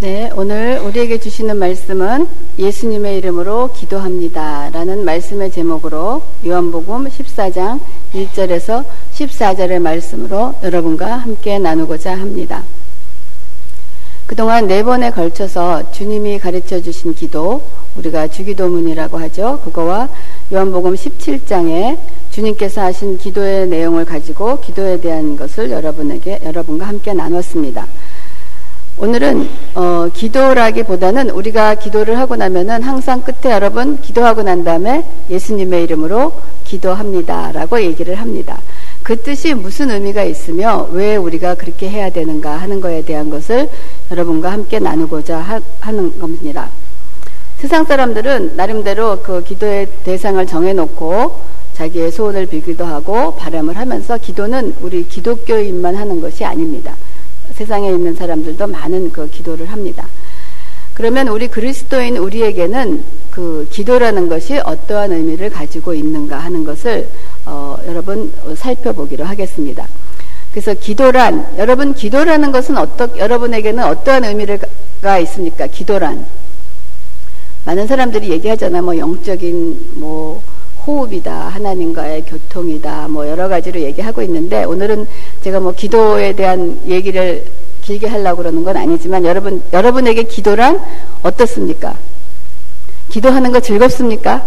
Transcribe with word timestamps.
네, 0.00 0.30
오늘 0.34 0.80
우리에게 0.82 1.20
주시는 1.20 1.58
말씀은 1.58 2.26
예수님의 2.58 3.18
이름으로 3.18 3.70
기도합니다. 3.74 4.70
라는 4.70 5.04
말씀의 5.04 5.52
제목으로 5.52 6.22
요한복음 6.46 7.06
14장 7.06 7.78
1절에서 8.14 8.86
14절의 9.12 9.78
말씀으로 9.78 10.54
여러분과 10.62 11.16
함께 11.16 11.58
나누고자 11.58 12.18
합니다. 12.18 12.62
그동안 14.26 14.68
네 14.68 14.82
번에 14.82 15.10
걸쳐서 15.10 15.92
주님이 15.92 16.38
가르쳐 16.38 16.80
주신 16.80 17.14
기도, 17.14 17.60
우리가 17.94 18.28
주기도문이라고 18.28 19.18
하죠. 19.18 19.60
그거와 19.64 20.08
요한복음 20.50 20.94
17장에 20.94 21.98
주님께서 22.30 22.80
하신 22.80 23.18
기도의 23.18 23.68
내용을 23.68 24.06
가지고 24.06 24.60
기도에 24.60 24.98
대한 24.98 25.36
것을 25.36 25.70
여러분에게, 25.70 26.40
여러분과 26.42 26.86
함께 26.88 27.12
나눴습니다. 27.12 27.86
오늘은 29.00 29.48
어, 29.76 30.10
기도라기보다는 30.12 31.30
우리가 31.30 31.76
기도를 31.76 32.18
하고 32.18 32.36
나면은 32.36 32.82
항상 32.82 33.22
끝에 33.22 33.50
여러분 33.50 33.98
기도하고 33.98 34.42
난 34.42 34.62
다음에 34.62 35.06
예수님의 35.30 35.84
이름으로 35.84 36.34
기도합니다라고 36.64 37.80
얘기를 37.80 38.16
합니다. 38.16 38.60
그 39.02 39.16
뜻이 39.16 39.54
무슨 39.54 39.90
의미가 39.90 40.24
있으며 40.24 40.86
왜 40.92 41.16
우리가 41.16 41.54
그렇게 41.54 41.88
해야 41.88 42.10
되는가 42.10 42.58
하는 42.58 42.82
것에 42.82 43.02
대한 43.06 43.30
것을 43.30 43.70
여러분과 44.10 44.52
함께 44.52 44.78
나누고자 44.78 45.62
하, 45.80 45.90
는 45.90 46.18
겁니다. 46.18 46.68
세상 47.56 47.86
사람들은 47.86 48.56
나름대로 48.56 49.20
그 49.22 49.42
기도의 49.42 49.88
대상을 50.04 50.46
정해놓고 50.46 51.40
자기의 51.72 52.12
소원을 52.12 52.44
빌기도 52.44 52.84
하고 52.84 53.34
바람을 53.36 53.78
하면서 53.78 54.18
기도는 54.18 54.74
우리 54.82 55.08
기독교인만 55.08 55.96
하는 55.96 56.20
것이 56.20 56.44
아닙니다. 56.44 56.94
세상에 57.54 57.90
있는 57.90 58.14
사람들도 58.14 58.66
많은 58.66 59.12
그 59.12 59.28
기도를 59.28 59.66
합니다. 59.66 60.06
그러면 60.94 61.28
우리 61.28 61.48
그리스도인 61.48 62.16
우리에게는 62.18 63.02
그 63.30 63.66
기도라는 63.70 64.28
것이 64.28 64.58
어떠한 64.58 65.12
의미를 65.12 65.48
가지고 65.48 65.94
있는가 65.94 66.38
하는 66.38 66.64
것을 66.64 67.08
어, 67.46 67.78
여러분 67.86 68.32
살펴보기로 68.54 69.24
하겠습니다. 69.24 69.88
그래서 70.50 70.74
기도란 70.74 71.54
여러분 71.58 71.94
기도라는 71.94 72.52
것은 72.52 72.76
어떠 72.76 73.08
여러분에게는 73.16 73.82
어떠한 73.84 74.24
의미가 74.24 75.18
있습니까? 75.20 75.66
기도란 75.68 76.26
많은 77.64 77.86
사람들이 77.86 78.30
얘기하잖아. 78.30 78.82
뭐 78.82 78.96
영적인 78.96 79.92
뭐 79.94 80.42
호흡이다, 80.86 81.48
하나님과의 81.48 82.24
교통이다, 82.26 83.08
뭐 83.08 83.28
여러 83.28 83.48
가지로 83.48 83.80
얘기하고 83.80 84.22
있는데 84.22 84.64
오늘은 84.64 85.06
제가 85.42 85.60
뭐 85.60 85.72
기도에 85.72 86.32
대한 86.34 86.80
얘기를 86.86 87.44
길게 87.82 88.06
하려고 88.06 88.38
그러는 88.38 88.64
건 88.64 88.76
아니지만 88.76 89.24
여러분, 89.24 89.62
여러분에게 89.72 90.24
기도란 90.24 90.80
어떻습니까? 91.22 91.96
기도하는 93.08 93.52
거 93.52 93.60
즐겁습니까? 93.60 94.44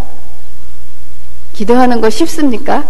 기도하는 1.54 2.02
거 2.02 2.10
쉽습니까? 2.10 2.86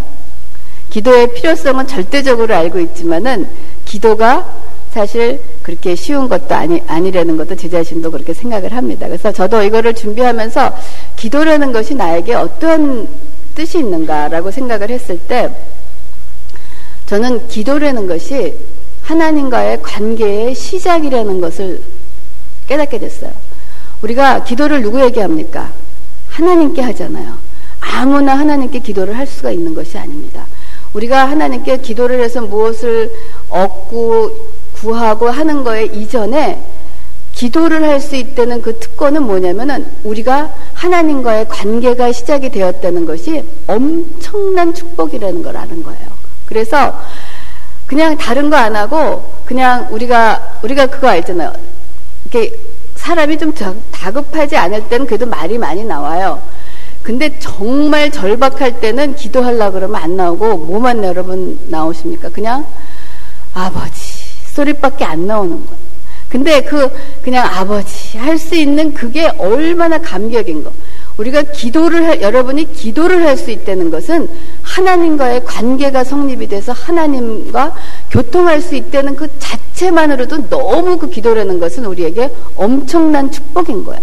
기도의 0.89 1.33
필요성은 1.33 1.87
절대적으로 1.87 2.53
알고 2.53 2.79
있지만은 2.79 3.49
기도가 3.85 4.47
사실 4.91 5.41
그렇게 5.63 5.95
쉬운 5.95 6.29
것도 6.29 6.53
아니, 6.53 6.83
아니라는 6.85 7.35
것도 7.35 7.55
제 7.55 7.67
자신도 7.67 8.11
그렇게 8.11 8.33
생각을 8.33 8.73
합니다. 8.73 9.07
그래서 9.07 9.31
저도 9.31 9.63
이거를 9.63 9.95
준비하면서 9.95 10.71
기도라는 11.15 11.71
것이 11.71 11.95
나에게 11.95 12.35
어떤 12.35 13.07
뜻이 13.55 13.79
있는가라고 13.79 14.51
생각을 14.51 14.89
했을 14.89 15.17
때 15.19 15.49
저는 17.05 17.47
기도라는 17.47 18.07
것이 18.07 18.55
하나님과의 19.03 19.81
관계의 19.81 20.55
시작이라는 20.55 21.41
것을 21.41 21.81
깨닫게 22.67 22.99
됐어요. 22.99 23.31
우리가 24.01 24.43
기도를 24.43 24.81
누구에게 24.81 25.21
합니까? 25.21 25.71
하나님께 26.29 26.81
하잖아요. 26.81 27.37
아무나 27.79 28.37
하나님께 28.37 28.79
기도를 28.79 29.17
할 29.17 29.27
수가 29.27 29.51
있는 29.51 29.73
것이 29.75 29.97
아닙니다. 29.97 30.47
우리가 30.93 31.29
하나님께 31.29 31.77
기도를 31.77 32.21
해서 32.21 32.41
무엇을 32.41 33.11
얻고 33.49 34.53
구하고 34.73 35.29
하는 35.29 35.63
거에 35.63 35.85
이전에 35.85 36.61
기도를 37.33 37.83
할 37.83 37.99
수 37.99 38.15
있다는 38.15 38.61
그 38.61 38.79
특권은 38.79 39.23
뭐냐면은 39.23 39.85
우리가 40.03 40.53
하나님과의 40.73 41.47
관계가 41.49 42.11
시작이 42.11 42.49
되었다는 42.49 43.05
것이 43.05 43.43
엄청난 43.67 44.73
축복이라는 44.73 45.41
걸 45.43 45.57
아는 45.57 45.83
거예요. 45.83 46.07
그래서 46.45 46.99
그냥 47.87 48.17
다른 48.17 48.49
거 48.49 48.55
안 48.55 48.75
하고 48.75 49.33
그냥 49.45 49.87
우리가 49.91 50.59
우리가 50.63 50.87
그거 50.87 51.07
알잖아요. 51.09 51.53
이렇게 52.25 52.55
사람이 52.95 53.37
좀 53.37 53.53
다급하지 53.91 54.55
않을 54.55 54.87
때는 54.89 55.05
그래도 55.05 55.25
말이 55.25 55.57
많이 55.57 55.83
나와요. 55.83 56.41
근데 57.01 57.37
정말 57.39 58.09
절박할 58.11 58.79
때는 58.79 59.15
기도하려고 59.15 59.73
그러면 59.73 60.01
안 60.01 60.15
나오고 60.15 60.57
뭐만 60.57 61.03
여러분 61.03 61.59
나오십니까? 61.67 62.29
그냥 62.29 62.65
아버지 63.53 64.23
소리밖에 64.53 65.03
안 65.03 65.27
나오는 65.27 65.65
거예요. 65.65 65.83
근데 66.33 66.61
그 66.61 66.89
그냥 67.21 67.45
아버지 67.45 68.17
할 68.17 68.39
수 68.39 68.55
있는 68.55 68.91
그게 68.91 69.27
얼마나 69.37 69.99
감격인 69.99 70.63
거. 70.63 70.71
우리가 71.17 71.43
기도를 71.43 72.07
할, 72.07 72.21
여러분이 72.23 72.73
기도를 72.73 73.23
할 73.23 73.37
수 73.37 73.51
있다는 73.51 73.91
것은 73.91 74.27
하나님과의 74.63 75.45
관계가 75.45 76.03
성립이 76.03 76.47
돼서 76.47 76.71
하나님과 76.71 77.75
교통할 78.09 78.61
수 78.61 78.73
있다는 78.73 79.15
그 79.15 79.27
자체만으로도 79.37 80.49
너무 80.49 80.97
그 80.97 81.07
기도라는 81.07 81.59
것은 81.59 81.85
우리에게 81.85 82.31
엄청난 82.55 83.31
축복인 83.31 83.83
거예요. 83.83 84.01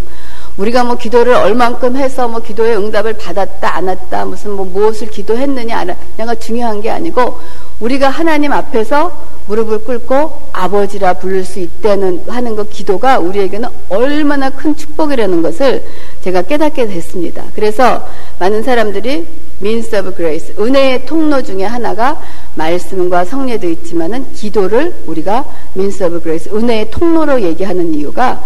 우리가 0.57 0.85
뭐 0.85 0.97
기도를 0.97 1.33
얼만큼 1.35 1.97
해서 1.97 2.29
뭐 2.29 2.41
기도의 2.41 2.77
응답을 2.77 3.15
받았다 3.15 3.77
안 3.77 3.89
왔다 3.89 4.25
무슨 4.25 4.53
뭐 4.53 4.65
무엇을 4.65 5.09
기도했느냐 5.09 5.79
안 5.79 5.91
했냐가 5.91 6.35
중요한 6.35 6.81
게 6.81 6.91
아니고 6.91 7.39
우리가 7.81 8.09
하나님 8.11 8.53
앞에서 8.53 9.31
무릎을 9.47 9.85
꿇고 9.85 10.51
아버지라 10.53 11.15
부를 11.15 11.45
수 11.45 11.59
있다는 11.59 12.25
하는 12.29 12.55
그 12.55 12.69
기도가 12.69 13.19
우리에게는 13.19 13.69
얼마나 13.89 14.51
큰 14.51 14.77
축복이라는 14.77 15.43
것을 15.43 15.85
제가 16.23 16.43
깨닫게 16.43 16.87
됐습니다. 16.87 17.45
그래서 17.55 18.07
많은 18.39 18.63
사람들이 18.63 19.27
means 19.61 19.95
of 19.95 20.15
grace 20.15 20.55
은혜의 20.59 21.05
통로 21.07 21.43
중에 21.43 21.65
하나가 21.65 22.21
말씀과 22.55 23.25
성례도 23.25 23.69
있지만은 23.69 24.33
기도를 24.33 24.95
우리가 25.07 25.45
means 25.77 26.03
of 26.03 26.21
grace 26.23 26.53
은혜의 26.53 26.91
통로로 26.91 27.43
얘기하는 27.43 27.93
이유가 27.95 28.43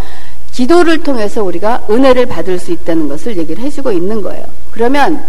기도를 0.55 1.03
통해서 1.03 1.43
우리가 1.43 1.85
은혜를 1.91 2.27
받을 2.27 2.61
수 2.61 2.71
있다는 2.71 3.09
것을 3.09 3.37
얘기를 3.37 3.63
해주고 3.65 3.91
있는 3.91 4.23
거예요. 4.23 4.45
그러면 4.71 5.25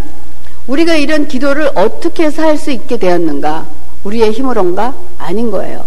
우리가 0.68 0.94
이런 0.94 1.26
기도를 1.26 1.70
어떻게 1.74 2.26
할수 2.26 2.70
있게 2.70 2.96
되었는가? 2.96 3.66
우리의 4.04 4.30
힘으로인가? 4.30 4.94
아닌 5.18 5.50
거예요. 5.50 5.84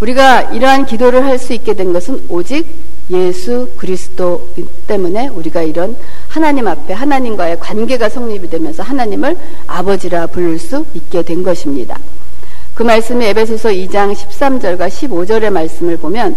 우리가 0.00 0.42
이러한 0.52 0.86
기도를 0.86 1.24
할 1.24 1.38
수 1.38 1.52
있게 1.52 1.74
된 1.74 1.92
것은 1.92 2.24
오직 2.28 2.66
예수 3.10 3.68
그리스도 3.76 4.48
때문에 4.86 5.28
우리가 5.28 5.62
이런 5.62 5.96
하나님 6.28 6.66
앞에 6.66 6.92
하나님과의 6.92 7.60
관계가 7.60 8.08
성립이 8.08 8.50
되면서 8.50 8.82
하나님을 8.82 9.36
아버지라 9.66 10.26
부를 10.26 10.58
수 10.58 10.84
있게 10.94 11.22
된 11.22 11.42
것입니다. 11.42 11.98
그 12.74 12.82
말씀이 12.82 13.24
에베소서 13.26 13.68
2장 13.70 14.14
13절과 14.14 14.88
15절의 14.88 15.50
말씀을 15.50 15.96
보면 15.96 16.34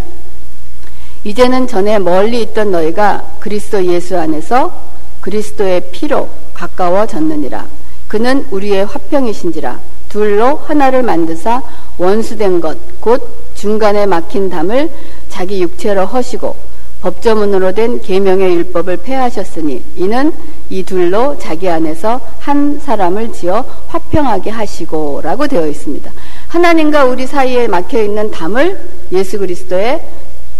이제는 1.23 1.67
전에 1.67 2.00
멀리 2.00 2.41
있던 2.41 2.72
너희가 2.72 3.23
그리스도 3.39 3.85
예수 3.85 4.17
안에서 4.17 4.73
그리스도의 5.22 5.89
피로 5.91 6.29
가까워졌느니라. 6.53 7.66
그는 8.07 8.45
우리의 8.51 8.85
화평이신지라. 8.85 9.79
둘로 10.09 10.57
하나를 10.66 11.01
만드사 11.01 11.63
원수된 11.97 12.62
것, 12.62 12.78
곧 13.00 13.28
중간에 13.56 14.06
막힌 14.06 14.50
담을 14.50 14.91
자기 15.29 15.62
육체로 15.62 16.06
허시고 16.06 16.56
법조문으로 17.01 17.74
된 17.74 18.01
계명의 18.01 18.56
율법을 18.56 18.98
폐하셨으니 18.98 19.83
이는 19.98 20.31
이 20.69 20.83
둘로 20.83 21.38
자기 21.38 21.69
안에서 21.69 22.21
한 22.39 22.80
사람을 22.80 23.33
지어 23.33 23.65
화평하게 23.88 24.51
하시고라고 24.51 25.48
되어 25.48 25.68
있습니다. 25.68 26.12
하나님과 26.48 27.06
우리 27.06 27.27
사이에 27.27 27.68
막혀 27.68 28.03
있는 28.03 28.31
담을 28.31 28.80
예수 29.12 29.38
그리스도의 29.39 30.01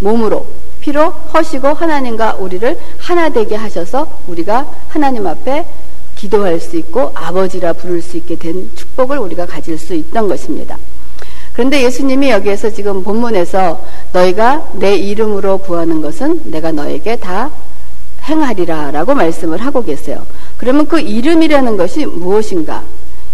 몸으로 0.04 0.46
피로 0.82 1.10
허시고 1.10 1.70
하나님과 1.70 2.36
우리를 2.36 2.78
하나 3.00 3.30
되게 3.30 3.56
하셔서 3.56 4.20
우리가 4.28 4.68
하나님 4.90 5.26
앞에 5.26 5.66
기도할 6.16 6.60
수 6.60 6.78
있고 6.78 7.12
아버지라 7.16 7.74
부를 7.74 8.02
수 8.02 8.18
있게 8.18 8.36
된 8.36 8.70
축복을 8.76 9.18
우리가 9.18 9.46
가질 9.46 9.78
수 9.78 9.94
있던 9.96 10.28
것입니다. 10.28 10.78
그런데 11.54 11.84
예수님이 11.84 12.32
여기에서 12.32 12.70
지금 12.70 13.04
본문에서 13.04 13.84
너희가 14.12 14.70
내 14.74 14.96
이름으로 14.96 15.60
구하는 15.60 16.02
것은 16.02 16.52
내가 16.52 16.72
너에게 16.72 17.16
다 17.16 17.52
행하리라 18.24 18.92
라고 18.92 19.14
말씀을 19.14 19.62
하고 19.62 19.84
계세요. 19.84 20.26
그러면 20.58 20.88
그 20.88 21.00
이름이라는 21.00 21.78
것이 21.78 22.06
무엇인가? 22.06 22.84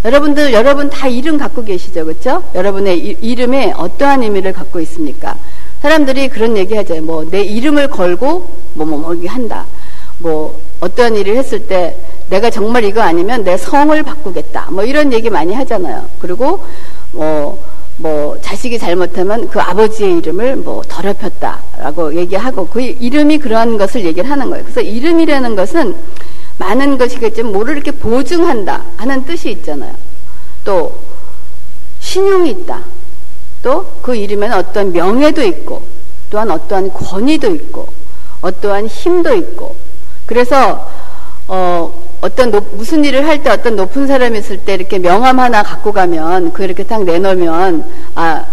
여러분들, 0.04 0.54
여러분 0.54 0.90
다 0.90 1.08
이름 1.08 1.38
갖고 1.38 1.64
계시죠? 1.64 2.06
그렇죠? 2.06 2.44
여러분의 2.56 3.00
이, 3.00 3.18
이름에 3.22 3.74
어떠한 3.76 4.24
의미를 4.24 4.54
갖고 4.54 4.80
있습니까? 4.82 5.36
사람들이 5.82 6.28
그런 6.28 6.58
얘기 6.58 6.76
하죠. 6.76 7.02
뭐, 7.02 7.26
내 7.30 7.42
이름을 7.42 7.90
걸고, 7.90 8.50
뭐, 8.74 8.86
뭐, 8.86 9.00
뭐, 9.00 9.16
한다. 9.28 9.66
뭐, 10.18 10.60
어떤 10.82 11.16
일을 11.16 11.38
했을 11.38 11.68
때, 11.68 11.96
내가 12.30 12.50
정말 12.50 12.84
이거 12.84 13.02
아니면 13.02 13.44
내 13.44 13.58
성을 13.58 14.02
바꾸겠다. 14.04 14.68
뭐, 14.72 14.84
이런 14.84 15.14
얘기 15.14 15.30
많이 15.30 15.54
하잖아요. 15.54 16.06
그리고, 16.20 16.64
뭐, 17.14 17.64
뭐, 17.98 18.38
자식이 18.42 18.78
잘못하면 18.78 19.50
그 19.50 19.60
아버지의 19.60 20.18
이름을 20.18 20.58
뭐, 20.58 20.82
더럽혔다라고 20.88 22.16
얘기하고, 22.16 22.68
그 22.68 22.82
이름이 22.82 23.38
그러한 23.38 23.78
것을 23.78 24.04
얘기를 24.06 24.30
하는 24.30 24.50
거예요. 24.50 24.64
그래서 24.66 24.82
이름이라는 24.82 25.56
것은 25.56 25.96
많은 26.58 26.98
것이겠지만, 26.98 27.54
뭐를 27.54 27.76
이렇게 27.76 27.92
보증한다 27.92 28.84
하는 28.98 29.24
뜻이 29.26 29.50
있잖아요. 29.52 29.94
또, 30.66 30.94
신용이 32.02 32.50
있다. 32.52 32.82
또 33.64 33.86
그 34.02 34.16
이름에는 34.16 34.56
어떤 34.58 34.92
명예도 34.94 35.44
있고 35.44 35.84
또한 36.30 36.50
어떠한 36.52 36.94
권위도 36.94 37.54
있고 37.56 37.88
어떠한 38.42 38.88
힘도 38.88 39.36
있고 39.36 39.76
그래서 40.26 40.90
어 41.48 41.92
어떤 42.22 42.52
높, 42.52 42.76
무슨 42.76 43.04
일을 43.04 43.26
할 43.28 43.44
때 43.44 43.50
어떤 43.50 43.76
높은 43.76 44.08
사람이 44.08 44.38
있을 44.40 44.58
때 44.60 44.74
이렇게 44.74 45.00
명함 45.00 45.40
하나 45.40 45.64
갖고 45.64 45.92
가면 45.92 46.54
그 46.54 46.64
이렇게 46.64 46.84
딱 46.84 47.04
내놓으면 47.04 47.86
아 48.16 48.46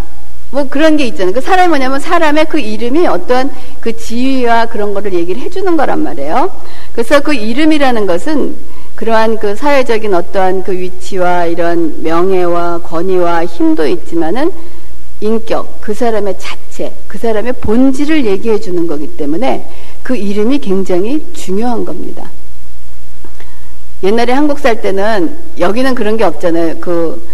뭐 0.51 0.69
그런 0.69 0.97
게 0.97 1.07
있잖아요. 1.09 1.35
그 1.35 1.41
사람이 1.41 1.69
뭐냐면 1.69 1.99
사람의 1.99 2.47
그 2.49 2.59
이름이 2.59 3.07
어떠한 3.07 3.51
그 3.81 3.97
지위와 3.97 4.67
그런 4.67 4.95
거를 4.95 5.13
얘기를 5.13 5.43
해주는 5.43 5.77
거란 5.77 6.03
말이에요. 6.03 6.51
그래서 6.93 7.21
그 7.21 7.35
이름이라는 7.35 8.07
것은 8.07 8.57
그러한 8.95 9.39
그 9.39 9.57
사회적인 9.57 10.15
어떠한 10.15 10.63
그 10.63 10.73
위치와 10.73 11.47
이런 11.47 12.03
명예와 12.03 12.79
권위와 12.85 13.45
힘도 13.47 13.87
있지만은 13.87 14.53
인격, 15.21 15.81
그 15.81 15.95
사람의 15.95 16.37
자체, 16.39 16.93
그 17.09 17.19
사람의 17.19 17.55
본질을 17.61 18.27
얘기해 18.27 18.61
주는 18.61 18.87
거기 18.87 19.17
때문에 19.17 19.69
그 20.03 20.15
이름이 20.15 20.59
굉장히 20.59 21.25
중요한 21.33 21.85
겁니다. 21.85 22.31
옛날에 24.03 24.33
한국 24.33 24.59
살 24.59 24.83
때는 24.83 25.37
여기는 25.59 25.95
그런 25.95 26.17
게 26.17 26.25
없잖아요. 26.25 26.79
그, 26.81 27.27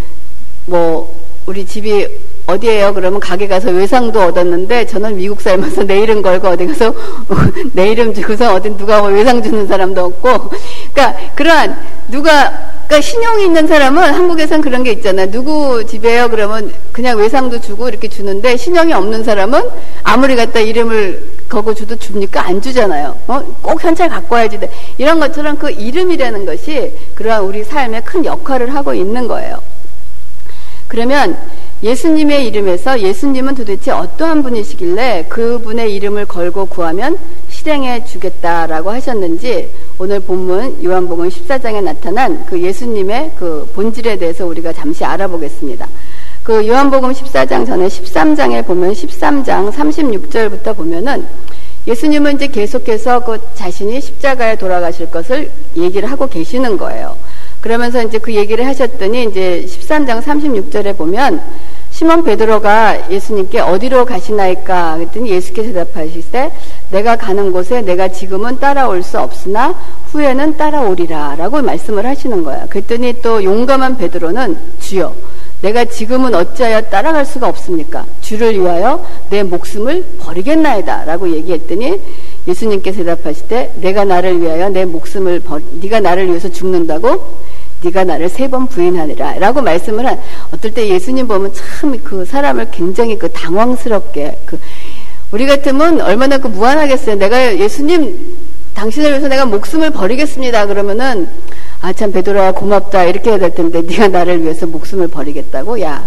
뭐, 0.66 1.22
우리 1.46 1.66
집이 1.66 2.06
어디에요? 2.46 2.94
그러면 2.94 3.20
가게 3.20 3.46
가서 3.46 3.70
외상도 3.70 4.20
얻었는데 4.20 4.86
저는 4.86 5.16
미국 5.16 5.40
살면서 5.40 5.84
내 5.84 6.00
이름 6.00 6.22
걸고 6.22 6.48
어디 6.48 6.66
가서 6.66 6.94
내 7.72 7.90
이름 7.90 8.12
주고서 8.12 8.54
어디 8.54 8.70
누가 8.76 9.00
뭐 9.00 9.10
외상 9.10 9.42
주는 9.42 9.66
사람도 9.66 10.04
없고 10.04 10.50
그러니까 10.92 11.34
그러한 11.34 11.76
누가 12.08 12.71
그러니까 12.92 13.10
신용이 13.10 13.44
있는 13.46 13.66
사람은 13.66 14.02
한국에선 14.02 14.60
그런 14.60 14.82
게 14.82 14.92
있잖아요. 14.92 15.30
누구 15.30 15.82
집에요? 15.86 16.28
그러면 16.28 16.70
그냥 16.92 17.16
외상도 17.16 17.58
주고 17.58 17.88
이렇게 17.88 18.06
주는데 18.06 18.58
신용이 18.58 18.92
없는 18.92 19.24
사람은 19.24 19.62
아무리 20.02 20.36
갖다 20.36 20.60
이름을 20.60 21.46
거고 21.48 21.72
주도 21.72 21.96
줍니까? 21.96 22.46
안 22.46 22.60
주잖아요. 22.60 23.16
어? 23.28 23.42
꼭 23.62 23.82
현찰 23.82 24.10
갖고 24.10 24.34
와야지. 24.34 24.58
이런 24.98 25.18
것처럼 25.20 25.56
그 25.56 25.70
이름이라는 25.70 26.44
것이 26.44 26.94
그러한 27.14 27.44
우리 27.44 27.64
삶에 27.64 28.02
큰 28.02 28.26
역할을 28.26 28.74
하고 28.74 28.92
있는 28.92 29.26
거예요. 29.26 29.62
그러면 30.86 31.38
예수님의 31.82 32.46
이름에서 32.48 33.00
예수님은 33.00 33.54
도대체 33.54 33.90
어떠한 33.90 34.42
분이시길래 34.42 35.28
그분의 35.30 35.94
이름을 35.94 36.26
걸고 36.26 36.66
구하면 36.66 37.16
실행해 37.62 38.04
주겠다라고 38.04 38.90
하셨는지 38.90 39.70
오늘 39.96 40.18
본문 40.18 40.82
요한복음 40.84 41.28
14장에 41.28 41.80
나타난 41.82 42.44
그 42.44 42.60
예수님의 42.60 43.32
그 43.36 43.70
본질에 43.72 44.16
대해서 44.16 44.44
우리가 44.46 44.72
잠시 44.72 45.04
알아보겠습니다. 45.04 45.88
그 46.42 46.66
요한복음 46.66 47.12
14장 47.12 47.64
전에 47.64 47.86
13장에 47.86 48.66
보면 48.66 48.92
13장 48.92 49.70
36절부터 49.70 50.76
보면은 50.76 51.24
예수님은 51.86 52.34
이제 52.34 52.48
계속해서 52.48 53.20
그 53.20 53.38
자신이 53.54 54.00
십자가에 54.00 54.56
돌아가실 54.56 55.12
것을 55.12 55.48
얘기를 55.76 56.10
하고 56.10 56.26
계시는 56.26 56.76
거예요. 56.76 57.16
그러면서 57.60 58.02
이제 58.02 58.18
그 58.18 58.34
얘기를 58.34 58.66
하셨더니 58.66 59.26
이제 59.26 59.64
13장 59.68 60.20
36절에 60.20 60.96
보면 60.96 61.40
시몬 62.02 62.24
베드로가 62.24 63.12
예수님께 63.12 63.60
어디로 63.60 64.04
가시나이까 64.04 64.96
그랬더니 64.96 65.30
예수께서 65.30 65.68
대답하시되 65.72 66.50
내가 66.90 67.14
가는 67.14 67.52
곳에 67.52 67.80
내가 67.80 68.08
지금은 68.08 68.58
따라올 68.58 69.04
수 69.04 69.20
없으나 69.20 69.72
후에는 70.10 70.56
따라오리라 70.56 71.36
라고 71.36 71.62
말씀을 71.62 72.04
하시는 72.04 72.42
거야. 72.42 72.66
그랬더니 72.66 73.22
또 73.22 73.44
용감한 73.44 73.98
베드로는 73.98 74.56
주여 74.80 75.14
내가 75.60 75.84
지금은 75.84 76.34
어찌하여 76.34 76.80
따라갈 76.82 77.24
수가 77.24 77.48
없습니까? 77.48 78.04
주를 78.20 78.58
위하여 78.58 79.06
내 79.30 79.44
목숨을 79.44 80.04
버리겠나이다 80.18 81.04
라고 81.04 81.30
얘기했더니 81.30 82.00
예수님께서 82.48 83.04
대답하시되 83.04 83.74
내가 83.76 84.04
나를 84.04 84.40
위하여 84.40 84.68
내 84.70 84.84
목숨을 84.84 85.38
버, 85.38 85.60
네가 85.80 86.00
나를 86.00 86.26
위해서 86.26 86.48
죽는다고 86.48 87.42
네가 87.82 88.04
나를 88.04 88.28
세 88.28 88.48
번 88.48 88.66
부인하니라 88.66 89.38
라고 89.38 89.60
말씀을 89.62 90.06
한 90.06 90.20
어떨 90.52 90.72
때 90.72 90.86
예수님 90.88 91.26
보면 91.28 91.52
참 91.54 91.92
그 92.04 92.24
사람을 92.24 92.70
굉장히 92.70 93.18
그 93.18 93.30
당황스럽게 93.32 94.38
그 94.46 94.58
우리 95.30 95.46
같으면 95.46 96.00
얼마나 96.00 96.38
그 96.38 96.48
무한하겠어요. 96.48 97.16
내가 97.16 97.56
예수님 97.58 98.36
당신을 98.74 99.10
위해서 99.10 99.28
내가 99.28 99.44
목숨을 99.46 99.90
버리겠습니다. 99.90 100.66
그러면은 100.66 101.28
아 101.80 101.92
참 101.92 102.12
베드로야 102.12 102.52
고맙다 102.52 103.04
이렇게 103.04 103.30
해야 103.30 103.38
될 103.38 103.54
텐데 103.54 103.82
네가 103.82 104.08
나를 104.08 104.42
위해서 104.42 104.66
목숨을 104.66 105.08
버리겠다고 105.08 105.80
야 105.80 106.04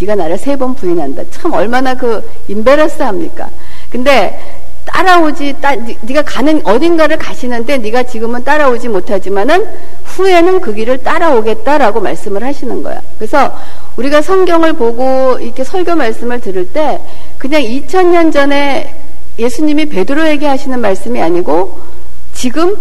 네가 0.00 0.14
나를 0.16 0.36
세 0.38 0.56
번 0.56 0.74
부인한다. 0.74 1.22
참 1.30 1.52
얼마나 1.52 1.94
그 1.94 2.22
인베러스합니까? 2.48 3.48
근데 3.90 4.63
따라오지 4.84 5.56
따, 5.60 5.74
네가 5.74 6.22
가는 6.22 6.60
어딘가를 6.64 7.18
가시는데 7.18 7.78
네가 7.78 8.04
지금은 8.04 8.44
따라오지 8.44 8.88
못하지만은 8.88 9.66
후에는 10.04 10.60
그 10.60 10.74
길을 10.74 11.02
따라오겠다라고 11.02 12.00
말씀을 12.00 12.44
하시는 12.44 12.82
거야. 12.82 13.00
그래서 13.18 13.54
우리가 13.96 14.22
성경을 14.22 14.74
보고 14.74 15.38
이렇게 15.40 15.64
설교 15.64 15.94
말씀을 15.94 16.40
들을 16.40 16.66
때 16.72 17.00
그냥 17.38 17.62
2000년 17.62 18.32
전에 18.32 18.94
예수님이 19.38 19.86
베드로에게 19.86 20.46
하시는 20.46 20.80
말씀이 20.80 21.20
아니고 21.20 21.80
지금 22.34 22.76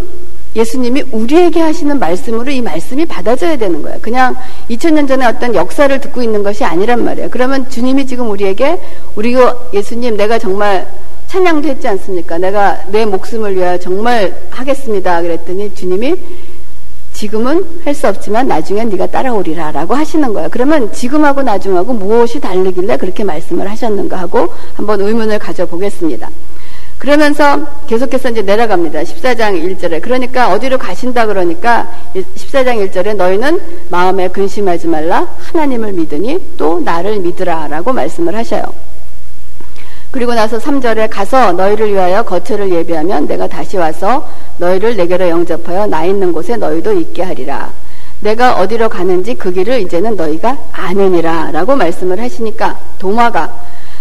예수님이 0.56 1.06
우리에게 1.12 1.60
하시는 1.60 1.98
말씀으로 1.98 2.52
이 2.52 2.62
말씀이 2.62 3.06
받아져야 3.06 3.58
되는 3.58 3.82
거예요. 3.82 3.98
그냥 4.02 4.36
2000년 4.70 5.08
전에 5.08 5.26
어떤 5.26 5.56
역사를 5.56 6.00
듣고 6.00 6.22
있는 6.22 6.44
것이 6.44 6.64
아니란 6.64 7.04
말이에요. 7.04 7.30
그러면 7.32 7.68
주님이 7.70 8.06
지금 8.06 8.30
우리에게 8.30 8.80
우리가 9.16 9.58
예수님 9.74 10.16
내가 10.16 10.38
정말 10.38 10.88
찬양도 11.34 11.68
했지 11.68 11.88
않습니까? 11.88 12.38
내가 12.38 12.80
내 12.90 13.08
목숨을 13.08 13.56
위하여 13.56 13.76
정말 13.80 14.40
하겠습니다. 14.52 15.20
그랬더니 15.20 15.74
주님이 15.74 16.14
지금은 17.14 17.66
할 17.84 17.96
수 17.96 18.08
없지만 18.08 18.48
나중엔 18.48 18.90
네가 18.90 19.08
따라오리라 19.08 19.72
라고 19.72 19.96
하시는 19.96 20.32
거예요. 20.32 20.48
그러면 20.52 20.92
지금하고 20.92 21.42
나중하고 21.42 21.94
무엇이 21.94 22.40
다르길래 22.40 22.98
그렇게 22.98 23.24
말씀을 23.24 23.68
하셨는가 23.68 24.16
하고 24.16 24.48
한번 24.76 25.02
의문을 25.02 25.40
가져보겠습니다. 25.40 26.30
그러면서 27.00 27.66
계속해서 27.88 28.30
이제 28.30 28.44
내려갑니다. 28.44 29.02
14장 29.02 29.60
1절에. 29.60 30.04
그러니까 30.04 30.54
어디로 30.54 30.78
가신다 30.78 31.26
그러니까 31.26 31.90
14장 32.14 32.92
1절에 32.92 33.16
너희는 33.16 33.60
마음에 33.90 34.28
근심하지 34.28 34.86
말라 34.86 35.28
하나님을 35.40 35.94
믿으니 35.94 36.40
또 36.58 36.80
나를 36.80 37.22
믿으라 37.22 37.70
라고 37.70 37.92
말씀을 37.92 38.36
하셔요. 38.36 38.93
그리고 40.14 40.36
나서 40.36 40.60
3절에 40.60 41.10
가서 41.10 41.54
너희를 41.54 41.92
위하여 41.92 42.22
거처를 42.22 42.72
예비하면 42.72 43.26
내가 43.26 43.48
다시 43.48 43.78
와서 43.78 44.30
너희를 44.60 44.96
내게로 44.96 45.28
영접하여 45.28 45.88
나 45.88 46.06
있는 46.06 46.32
곳에 46.32 46.56
너희도 46.56 46.94
있게 46.94 47.24
하리라. 47.24 47.72
내가 48.20 48.58
어디로 48.58 48.90
가는지 48.90 49.34
그 49.34 49.52
길을 49.52 49.82
이제는 49.82 50.16
너희가 50.16 50.56
아느니라 50.72 51.50
라고 51.52 51.76
말씀을 51.76 52.22
하시니까 52.22 52.78
도마가 53.00 53.56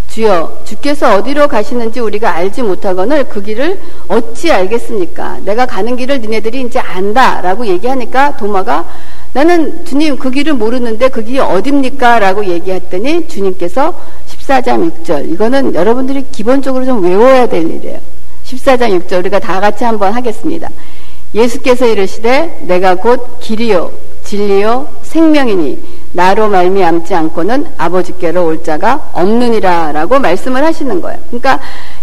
주여 0.09 0.61
주께서 0.67 1.17
어디로 1.17 1.49
가시는지 1.49 2.01
우리가 2.01 2.35
알지 2.35 2.61
못하거늘 2.61 3.25
그 3.25 3.43
길을 3.43 3.81
어찌 4.09 4.53
알겠습니까? 4.53 5.39
내가 5.47 5.65
가는 5.65 5.97
길을 5.97 6.21
니네들이 6.21 6.61
이제 6.61 6.79
안다 6.79 7.41
라고 7.41 7.67
얘기하니까 7.67 8.37
도마가 8.37 8.85
나는 9.33 9.85
주님 9.85 10.19
그 10.19 10.31
길을 10.31 10.55
모르는데 10.55 11.09
그 11.09 11.25
길이 11.25 11.39
어딥니까? 11.39 12.19
라고 12.19 12.45
얘기했더니 12.45 13.27
주님께서 13.29 13.95
14장 14.29 14.91
6절. 14.91 15.33
이거는 15.33 15.75
여러분들이 15.75 16.27
기본적으로 16.31 16.85
좀 16.85 17.03
외워야 17.03 17.47
될 17.47 17.69
일이에요. 17.71 17.99
14장 18.45 19.01
6절 19.01 19.21
우리가 19.21 19.39
다 19.39 19.61
같이 19.61 19.85
한번 19.85 20.13
하겠습니다. 20.13 20.69
예수께서 21.35 21.87
이르시되 21.87 22.65
내가 22.67 22.95
곧 22.95 23.39
길이요 23.41 23.91
진리요 24.25 24.87
생명이니 25.03 25.79
나로 26.13 26.49
말미암지 26.49 27.15
않고는 27.15 27.67
아버지께로 27.79 28.45
올 28.45 28.63
자가 28.63 29.11
없느니라라고 29.15 30.19
말씀을 30.19 30.63
하시는 30.63 31.01
거예요. 31.01 31.19
그러니까 31.29 31.59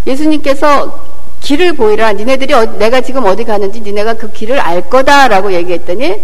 예수님께서 0.08 1.20
길을 1.42 1.74
보이라 1.74 2.14
니네들이 2.14 2.54
어, 2.54 2.66
내가 2.78 3.02
지금 3.02 3.26
어디 3.26 3.44
가는지 3.44 3.80
니네가 3.82 4.16
그 4.16 4.32
길을 4.32 4.60
알 4.60 4.90
거다라고 4.90 5.54
얘기했더니 5.54 6.16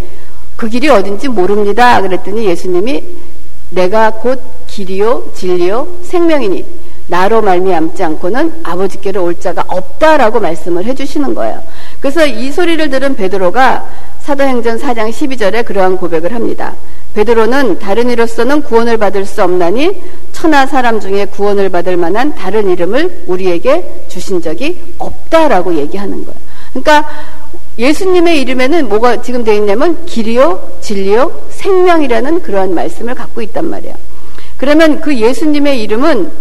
그 0.55 0.69
길이 0.69 0.89
어딘지 0.89 1.27
모릅니다. 1.27 2.01
그랬더니 2.01 2.45
예수님이 2.45 3.03
내가 3.71 4.11
곧 4.11 4.41
길이요 4.67 5.31
진리요 5.33 5.87
생명이니 6.03 6.65
나로 7.07 7.41
말미암지 7.41 8.03
않고는 8.03 8.61
아버지께로 8.63 9.23
올 9.23 9.39
자가 9.39 9.63
없다라고 9.67 10.39
말씀을 10.39 10.85
해주시는 10.85 11.35
거예요. 11.35 11.61
그래서 11.99 12.25
이 12.25 12.51
소리를 12.51 12.89
들은 12.89 13.15
베드로가 13.15 13.87
사도행전 14.21 14.79
4장 14.79 15.11
12절에 15.11 15.65
그러한 15.65 15.97
고백을 15.97 16.33
합니다. 16.33 16.73
베드로는 17.13 17.79
다른 17.79 18.09
이로서는 18.09 18.63
구원을 18.63 18.97
받을 18.97 19.25
수 19.25 19.43
없나니 19.43 20.01
천하 20.31 20.65
사람 20.65 20.99
중에 20.99 21.25
구원을 21.25 21.69
받을 21.69 21.95
만한 21.95 22.33
다른 22.33 22.69
이름을 22.69 23.23
우리에게 23.27 24.05
주신 24.07 24.41
적이 24.41 24.81
없다라고 24.97 25.75
얘기하는 25.75 26.25
거예요. 26.25 26.39
그러니까 26.71 27.07
예수님의 27.77 28.41
이름에는 28.41 28.87
뭐가 28.87 29.21
지금 29.21 29.43
되어 29.43 29.55
있냐면 29.55 30.05
길이요, 30.05 30.77
진리요, 30.81 31.47
생명이라는 31.49 32.41
그러한 32.41 32.73
말씀을 32.73 33.15
갖고 33.15 33.41
있단 33.41 33.69
말이에요. 33.69 33.95
그러면 34.57 35.01
그 35.01 35.15
예수님의 35.15 35.81
이름은 35.83 36.31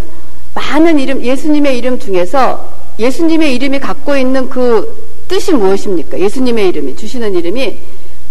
많은 0.55 0.99
이름, 1.00 1.23
예수님의 1.23 1.76
이름 1.76 1.99
중에서 1.99 2.73
예수님의 2.99 3.55
이름이 3.57 3.81
갖고 3.81 4.17
있는 4.17 4.49
그 4.49 5.25
뜻이 5.26 5.53
무엇입니까? 5.53 6.19
예수님의 6.19 6.69
이름이, 6.69 6.97
주시는 6.97 7.35
이름이 7.35 7.79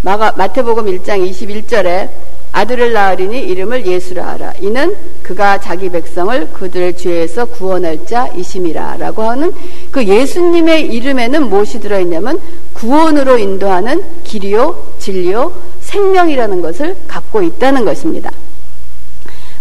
마가, 0.02 0.34
마태복음 0.38 0.86
1장 0.86 1.30
21절에 1.30 2.10
아들을 2.54 2.94
낳으리니 2.94 3.40
이름을 3.48 3.86
예수라 3.86 4.28
하라. 4.28 4.54
이는 4.62 4.96
그가 5.24 5.60
자기 5.60 5.90
백성을 5.90 6.50
그들 6.54 6.96
죄에서 6.96 7.46
구원할 7.46 8.06
자이심이라. 8.06 8.98
라고 8.98 9.24
하는 9.24 9.52
그 9.92 10.06
예수님의 10.06 10.94
이름에는 10.94 11.50
무엇이 11.50 11.80
들어있냐면 11.80 12.40
구원으로 12.74 13.40
인도하는 13.40 14.04
길이요, 14.24 14.94
진리요, 15.00 15.52
생명이라는 15.82 16.62
것을 16.62 16.96
갖고 17.08 17.42
있다는 17.42 17.86
것입니다. 17.86 18.32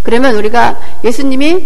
그러면 0.02 0.34
우리가 0.36 0.78
예수님이 1.02 1.64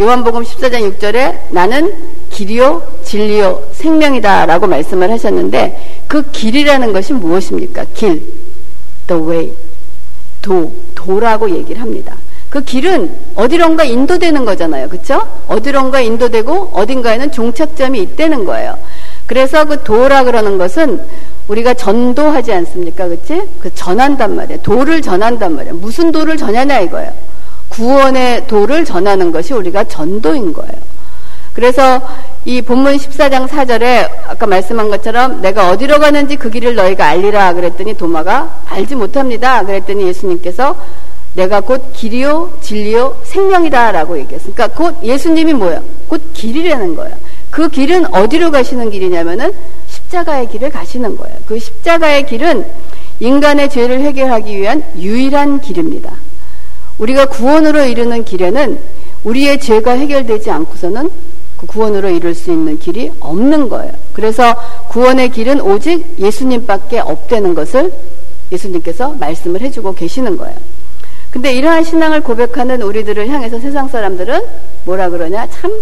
요한복음 0.00 0.44
14장 0.44 0.98
6절에 0.98 1.52
나는 1.52 1.92
길이요, 2.30 3.00
진리요, 3.02 3.70
생명이다 3.72 4.46
라고 4.46 4.68
말씀을 4.68 5.10
하셨는데 5.10 6.04
그 6.06 6.30
길이라는 6.30 6.92
것이 6.92 7.12
무엇입니까? 7.12 7.86
길, 7.94 8.22
the 9.08 9.20
way. 9.20 9.69
도, 10.42 10.72
도라고 10.94 11.50
얘기를 11.50 11.80
합니다. 11.80 12.16
그 12.48 12.64
길은 12.64 13.14
어디론가 13.36 13.84
인도되는 13.84 14.44
거잖아요. 14.44 14.88
그쵸? 14.88 15.22
어디론가 15.46 16.00
인도되고 16.00 16.70
어딘가에는 16.72 17.30
종착점이 17.30 18.00
있다는 18.02 18.44
거예요. 18.44 18.76
그래서 19.26 19.64
그 19.64 19.84
도라 19.84 20.24
그러는 20.24 20.58
것은 20.58 21.00
우리가 21.46 21.74
전도하지 21.74 22.52
않습니까? 22.52 23.06
그치? 23.06 23.42
그 23.60 23.72
전한단 23.72 24.34
말이에요. 24.34 24.60
도를 24.62 25.00
전한단 25.00 25.54
말이에요. 25.54 25.76
무슨 25.76 26.10
도를 26.10 26.36
전하냐 26.36 26.80
이거예요. 26.80 27.12
구원의 27.68 28.48
도를 28.48 28.84
전하는 28.84 29.30
것이 29.30 29.54
우리가 29.54 29.84
전도인 29.84 30.52
거예요. 30.52 30.90
그래서 31.52 32.00
이 32.44 32.62
본문 32.62 32.96
14장 32.96 33.48
4절에 33.48 34.08
아까 34.28 34.46
말씀한 34.46 34.88
것처럼 34.88 35.40
내가 35.40 35.70
어디로 35.70 35.98
가는지 35.98 36.36
그 36.36 36.50
길을 36.50 36.74
너희가 36.74 37.06
알리라 37.08 37.52
그랬더니 37.54 37.96
도마가 37.96 38.62
알지 38.66 38.94
못합니다. 38.94 39.64
그랬더니 39.64 40.06
예수님께서 40.06 40.76
내가 41.34 41.60
곧 41.60 41.92
길이요 41.92 42.58
진리요 42.60 43.20
생명이다라고 43.24 44.18
얘기했어요. 44.18 44.52
그러니까 44.54 44.76
곧 44.76 44.96
예수님이 45.02 45.52
뭐예요? 45.52 45.82
곧 46.08 46.22
길이라는 46.32 46.96
거예요. 46.96 47.16
그 47.50 47.68
길은 47.68 48.14
어디로 48.14 48.50
가시는 48.50 48.90
길이냐면은 48.90 49.52
십자가의 49.88 50.48
길을 50.48 50.70
가시는 50.70 51.16
거예요. 51.16 51.36
그 51.46 51.58
십자가의 51.58 52.26
길은 52.26 52.64
인간의 53.20 53.68
죄를 53.68 54.00
해결하기 54.00 54.56
위한 54.56 54.82
유일한 54.96 55.60
길입니다. 55.60 56.12
우리가 57.00 57.26
구원으로 57.26 57.84
이르는 57.84 58.24
길에는 58.24 58.78
우리의 59.24 59.58
죄가 59.58 59.92
해결되지 59.92 60.50
않고서는 60.50 61.10
그 61.56 61.66
구원으로 61.66 62.08
이룰 62.08 62.34
수 62.34 62.50
있는 62.50 62.78
길이 62.78 63.10
없는 63.20 63.68
거예요. 63.68 63.92
그래서 64.12 64.54
구원의 64.88 65.30
길은 65.30 65.60
오직 65.60 66.18
예수님밖에 66.18 67.00
없다는 67.00 67.54
것을 67.54 67.92
예수님께서 68.52 69.14
말씀을 69.18 69.60
해주고 69.60 69.94
계시는 69.94 70.36
거예요. 70.36 70.56
근데 71.30 71.52
이러한 71.52 71.84
신앙을 71.84 72.22
고백하는 72.22 72.82
우리들을 72.82 73.28
향해서 73.28 73.60
세상 73.60 73.88
사람들은 73.88 74.40
뭐라 74.84 75.10
그러냐? 75.10 75.46
참 75.50 75.72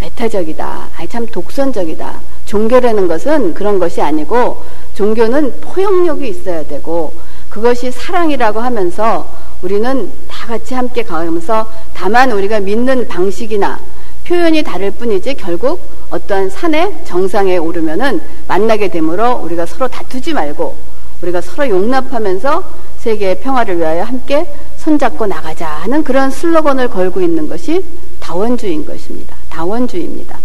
배타적이다. 0.00 0.88
아니, 0.96 1.08
참 1.08 1.26
독선적이다. 1.26 2.20
종교라는 2.46 3.08
것은 3.08 3.54
그런 3.54 3.78
것이 3.78 4.00
아니고 4.00 4.62
종교는 4.94 5.60
포용력이 5.60 6.28
있어야 6.28 6.64
되고 6.64 7.12
그것이 7.50 7.90
사랑이라고 7.90 8.60
하면서 8.60 9.26
우리는 9.62 10.10
다 10.28 10.46
같이 10.46 10.74
함께 10.74 11.02
가면서 11.02 11.70
다만 11.94 12.30
우리가 12.32 12.60
믿는 12.60 13.08
방식이나 13.08 13.80
표현이 14.26 14.62
다를 14.62 14.90
뿐이지 14.90 15.34
결국 15.34 15.80
어떠한 16.10 16.50
산의 16.50 17.04
정상에 17.04 17.56
오르면은 17.56 18.20
만나게 18.48 18.88
되므로 18.88 19.40
우리가 19.44 19.66
서로 19.66 19.88
다투지 19.88 20.32
말고 20.32 20.76
우리가 21.22 21.40
서로 21.40 21.68
용납하면서 21.68 22.86
세계의 22.98 23.40
평화를 23.40 23.78
위하여 23.78 24.02
함께 24.02 24.46
손잡고 24.78 25.26
나가자 25.26 25.66
하는 25.66 26.02
그런 26.02 26.30
슬로건을 26.30 26.88
걸고 26.88 27.20
있는 27.20 27.48
것이 27.48 27.84
다원주의인 28.20 28.84
것입니다. 28.84 29.36
다원주의입니다. 29.48 30.38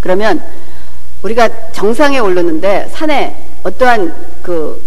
그러면 0.00 0.42
우리가 1.22 1.48
정상에 1.72 2.18
오르는데 2.18 2.88
산에 2.92 3.36
어떠한 3.62 4.14
그 4.42 4.80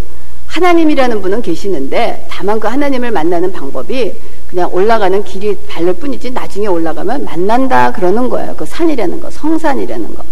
하나님이라는 0.52 1.22
분은 1.22 1.42
계시는데 1.42 2.28
다만 2.30 2.60
그 2.60 2.68
하나님을 2.68 3.12
만나는 3.12 3.52
방법이 3.54 4.14
그냥 4.48 4.70
올라가는 4.74 5.24
길이 5.24 5.56
발를 5.70 5.94
뿐이지 5.94 6.32
나중에 6.32 6.68
올라가면 6.68 7.24
만난다 7.24 7.92
그러는 7.94 8.28
거예요. 8.28 8.54
그 8.58 8.66
산이라는 8.66 9.22
거, 9.22 9.32
성산이라는 9.32 10.14
거. 10.14 10.24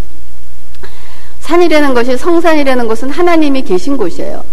산이라는 1.40 1.94
것이 1.94 2.18
성산이라는 2.18 2.88
것은 2.88 3.10
하나님이 3.10 3.62
계신 3.64 3.96
곳이에요. 3.96 4.44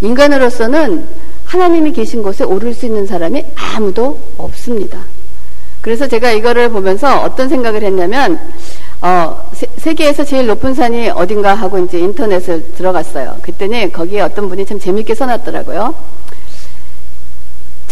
인간으로서는 0.00 1.06
하나님이 1.44 1.92
계신 1.92 2.22
곳에 2.22 2.44
오를 2.44 2.72
수 2.72 2.86
있는 2.86 3.04
사람이 3.04 3.44
아무도 3.56 4.20
없습니다. 4.38 5.00
그래서 5.80 6.06
제가 6.06 6.30
이거를 6.30 6.70
보면서 6.70 7.20
어떤 7.20 7.48
생각을 7.48 7.82
했냐면, 7.82 8.38
어, 9.00 9.50
세, 9.76 9.94
계에서 9.94 10.24
제일 10.24 10.46
높은 10.46 10.74
산이 10.74 11.10
어딘가 11.10 11.54
하고 11.54 11.78
이제 11.78 11.98
인터넷을 11.98 12.74
들어갔어요. 12.74 13.36
그랬더니 13.42 13.92
거기에 13.92 14.22
어떤 14.22 14.48
분이 14.48 14.64
참 14.66 14.78
재밌게 14.78 15.14
써놨더라고요. 15.14 15.94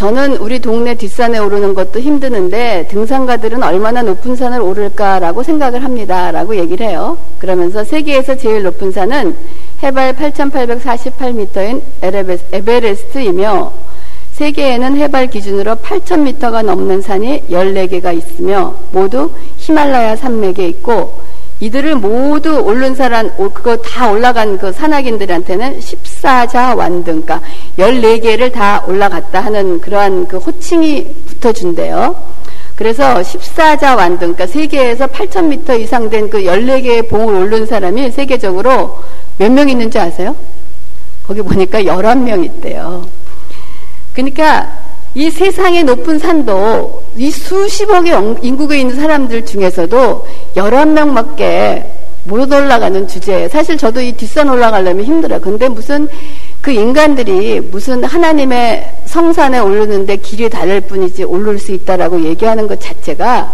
저는 0.02 0.38
우리 0.38 0.58
동네 0.58 0.96
뒷산에 0.96 1.38
오르는 1.38 1.74
것도 1.74 2.00
힘드는데 2.00 2.88
등산가들은 2.90 3.62
얼마나 3.62 4.02
높은 4.02 4.34
산을 4.34 4.60
오를까라고 4.60 5.42
생각을 5.44 5.84
합니다. 5.84 6.32
라고 6.32 6.56
얘기를 6.56 6.86
해요. 6.86 7.18
그러면서 7.38 7.84
세계에서 7.84 8.36
제일 8.36 8.64
높은 8.64 8.90
산은 8.90 9.36
해발 9.82 10.16
8,848m인 10.16 11.82
에베레스트이며 12.52 13.72
세계에는 14.32 14.96
해발 14.96 15.28
기준으로 15.28 15.76
8,000m가 15.76 16.64
넘는 16.64 17.02
산이 17.02 17.44
14개가 17.50 18.16
있으며 18.16 18.74
모두 18.90 19.30
히말라야 19.58 20.16
산맥에 20.16 20.66
있고 20.68 21.20
이들을 21.60 21.94
모두 21.96 22.58
오른 22.58 22.94
사람, 22.96 23.30
그거 23.36 23.76
다 23.76 24.10
올라간 24.10 24.58
그 24.58 24.72
산악인들한테는 24.72 25.78
14자 25.78 26.76
완등, 26.76 27.22
그러니까 27.22 27.40
14개를 27.78 28.50
다 28.50 28.82
올라갔다 28.88 29.40
하는 29.40 29.80
그러한 29.80 30.26
그 30.26 30.38
호칭이 30.38 31.06
붙어 31.26 31.52
준대요. 31.52 32.16
그래서 32.74 33.14
14자 33.20 33.96
완등, 33.96 34.32
그러니까 34.32 34.46
세계에서 34.48 35.06
8,000m 35.06 35.78
이상 35.78 36.10
된 36.10 36.28
그 36.28 36.42
14개의 36.42 37.08
봉을 37.08 37.42
오른 37.42 37.64
사람이 37.64 38.10
세계적으로 38.10 38.98
몇 39.38 39.52
명 39.52 39.68
있는지 39.68 40.00
아세요? 40.00 40.34
거기 41.24 41.42
보니까 41.42 41.82
11명 41.82 42.44
있대요. 42.44 43.06
그러니까 44.12 44.78
이 45.14 45.30
세상의 45.30 45.84
높은 45.84 46.18
산도 46.18 47.02
이 47.16 47.30
수십억의 47.30 48.36
인구가 48.42 48.74
있는 48.74 48.96
사람들 48.96 49.44
중에서도 49.44 50.26
11명밖에 50.56 51.84
못 52.24 52.50
올라가는 52.52 53.08
주제에 53.08 53.48
사실 53.48 53.76
저도 53.76 54.00
이 54.00 54.12
뒷산 54.12 54.48
올라가려면 54.48 55.04
힘들어요. 55.04 55.40
근데 55.40 55.68
무슨 55.68 56.08
그 56.60 56.70
인간들이 56.70 57.60
무슨 57.60 58.04
하나님의 58.04 58.98
성산에 59.06 59.58
오르는데 59.58 60.16
길이 60.16 60.48
다를 60.48 60.80
뿐이지 60.80 61.24
오를 61.24 61.58
수 61.58 61.72
있다라고 61.72 62.22
얘기하는 62.22 62.68
것 62.68 62.80
자체가 62.80 63.52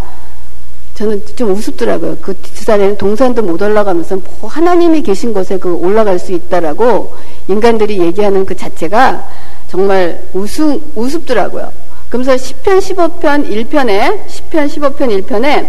저는 0.94 1.22
좀 1.34 1.52
우습더라고요. 1.52 2.18
그 2.20 2.34
뒷산에는 2.34 2.98
동산도 2.98 3.42
못 3.42 3.62
올라가면서 3.62 4.16
뭐 4.16 4.50
하나님이 4.50 5.02
계신 5.02 5.32
곳에 5.32 5.56
그 5.56 5.72
올라갈 5.72 6.18
수 6.18 6.32
있다라고 6.32 7.14
인간들이 7.46 7.98
얘기하는 8.00 8.44
그 8.44 8.54
자체가 8.56 9.26
정말 9.70 10.22
우승, 10.32 10.80
우습더라고요. 10.94 11.72
그러면서 12.08 12.34
10편 12.34 12.78
15편 12.78 13.68
1편에 13.68 14.26
10편 14.26 14.66
15편 14.66 15.26
1편에 15.26 15.68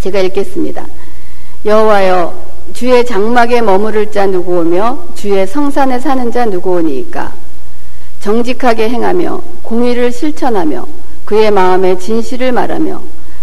제가 0.00 0.20
읽겠습니다. 0.20 0.86
여호와여 1.64 2.46
주의 2.74 3.06
장막에 3.06 3.62
머무를 3.62 4.10
자 4.10 4.26
누구 4.26 4.58
오며 4.58 4.98
주의 5.14 5.46
성산에 5.46 6.00
사는 6.00 6.30
자 6.32 6.44
누구 6.46 6.72
오니이까 6.72 7.32
정직하게 8.20 8.88
행하며 8.88 9.40
공의를 9.62 10.10
실천하며 10.10 10.86
그의 11.24 11.50
마음에 11.50 11.96
진실을 11.98 12.52
말하며 12.52 13.02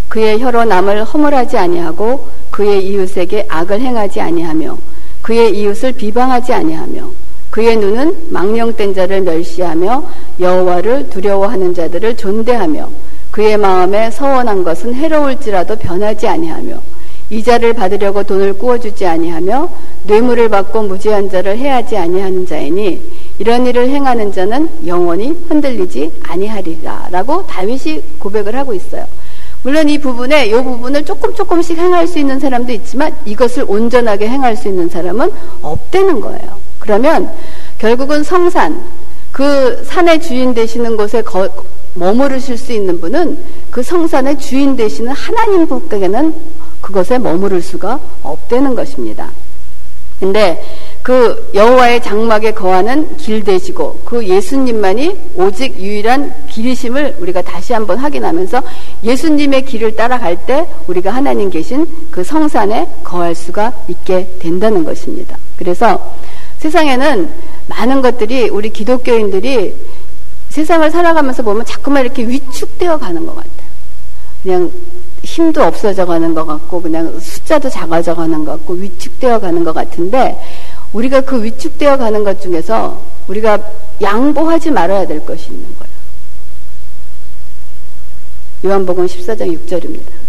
그의 0.09 0.39
혀로 0.39 0.65
남을 0.65 1.05
허물하지 1.05 1.57
아니하고 1.57 2.27
그의 2.51 2.85
이웃에게 2.85 3.47
악을 3.49 3.79
행하지 3.81 4.21
아니하며 4.21 4.77
그의 5.21 5.57
이웃을 5.57 5.93
비방하지 5.93 6.53
아니하며 6.53 7.09
그의 7.53 7.77
눈은 7.77 8.31
망령된 8.31 8.95
자를 8.95 9.21
멸시하며 9.21 10.03
여호와를 10.39 11.11
두려워하는 11.11 11.75
자들을 11.75 12.17
존대하며 12.17 12.89
그의 13.29 13.57
마음에 13.57 14.09
서원한 14.09 14.63
것은 14.63 14.95
해로울지라도 14.95 15.75
변하지 15.75 16.27
아니하며 16.27 16.81
이자를 17.29 17.73
받으려고 17.73 18.23
돈을 18.23 18.57
꾸어주지 18.57 19.05
아니하며 19.05 19.69
뇌물을 20.07 20.49
받고 20.49 20.81
무지한 20.81 21.29
자를 21.29 21.55
해하지 21.55 21.95
아니하는 21.95 22.47
자이니 22.47 22.99
이런 23.37 23.67
일을 23.67 23.87
행하는 23.87 24.31
자는 24.31 24.67
영원히 24.87 25.37
흔들리지 25.47 26.11
아니하리라라고 26.23 27.45
다윗이 27.45 28.01
고백을 28.17 28.55
하고 28.55 28.73
있어요. 28.73 29.05
물론 29.63 29.89
이 29.89 29.97
부분에 29.97 30.47
이 30.47 30.51
부분을 30.51 31.03
조금 31.05 31.33
조금씩 31.33 31.77
행할 31.77 32.05
수 32.05 32.19
있는 32.19 32.39
사람도 32.39 32.71
있지만 32.73 33.15
이것을 33.25 33.65
온전하게 33.67 34.27
행할 34.27 34.55
수 34.55 34.67
있는 34.67 34.89
사람은 34.89 35.31
없다는 35.61 36.19
거예요. 36.19 36.59
그러면 36.79 37.31
결국은 37.77 38.23
성산 38.23 38.83
그 39.31 39.83
산의 39.85 40.21
주인 40.21 40.53
되시는 40.53 40.97
곳에 40.97 41.21
거, 41.21 41.49
머무르실 41.93 42.57
수 42.57 42.73
있는 42.73 42.99
분은 42.99 43.37
그 43.71 43.81
성산의 43.81 44.37
주인 44.37 44.75
되시는 44.75 45.11
하나님 45.13 45.65
분께는 45.67 46.35
그것에 46.81 47.17
머무를 47.17 47.61
수가 47.61 47.99
없다는 48.21 48.75
것입니다. 48.75 49.31
근데 50.23 50.63
그 51.01 51.51
여호와의 51.53 52.01
장막에 52.01 52.53
거하는 52.53 53.17
길 53.17 53.43
되시고 53.43 54.03
그 54.05 54.25
예수님만이 54.25 55.33
오직 55.35 55.77
유일한 55.77 56.33
길이심을 56.47 57.17
우리가 57.19 57.41
다시 57.41 57.73
한번 57.73 57.97
확인하면서 57.97 58.61
예수님의 59.03 59.65
길을 59.65 59.97
따라갈 59.97 60.45
때 60.45 60.65
우리가 60.87 61.13
하나님 61.13 61.49
계신 61.49 61.85
그 62.09 62.23
성산에 62.23 62.87
거할 63.03 63.35
수가 63.35 63.73
있게 63.89 64.37
된다는 64.39 64.85
것입니다. 64.85 65.37
그래서 65.57 66.15
세상에는 66.59 67.29
많은 67.67 68.01
것들이 68.01 68.47
우리 68.47 68.69
기독교인들이 68.69 69.75
세상을 70.47 70.89
살아가면서 70.89 71.43
보면 71.43 71.65
자꾸만 71.65 72.05
이렇게 72.05 72.25
위축되어 72.25 72.97
가는 72.97 73.25
것 73.25 73.35
같아요. 73.35 73.67
그냥 74.41 74.71
힘도 75.23 75.63
없어져 75.63 76.05
가는 76.05 76.33
것 76.33 76.45
같고 76.45 76.81
그냥 76.81 77.19
숫자도 77.19 77.69
작아져 77.69 78.13
가는 78.13 78.43
것 78.43 78.51
같고 78.51 78.73
위축되어 78.73 79.39
가는 79.39 79.63
것 79.63 79.73
같은데 79.73 80.39
우리가 80.91 81.21
그 81.21 81.43
위축되어 81.43 81.97
가는 81.97 82.23
것 82.23 82.41
중에서 82.41 83.01
우리가 83.27 83.59
양보하지 84.01 84.71
말아야 84.71 85.07
될 85.07 85.25
것이 85.25 85.47
있는 85.47 85.65
거예요. 85.79 85.93
요한복음 88.65 89.05
14장 89.07 89.57
6절입니다. 89.65 90.22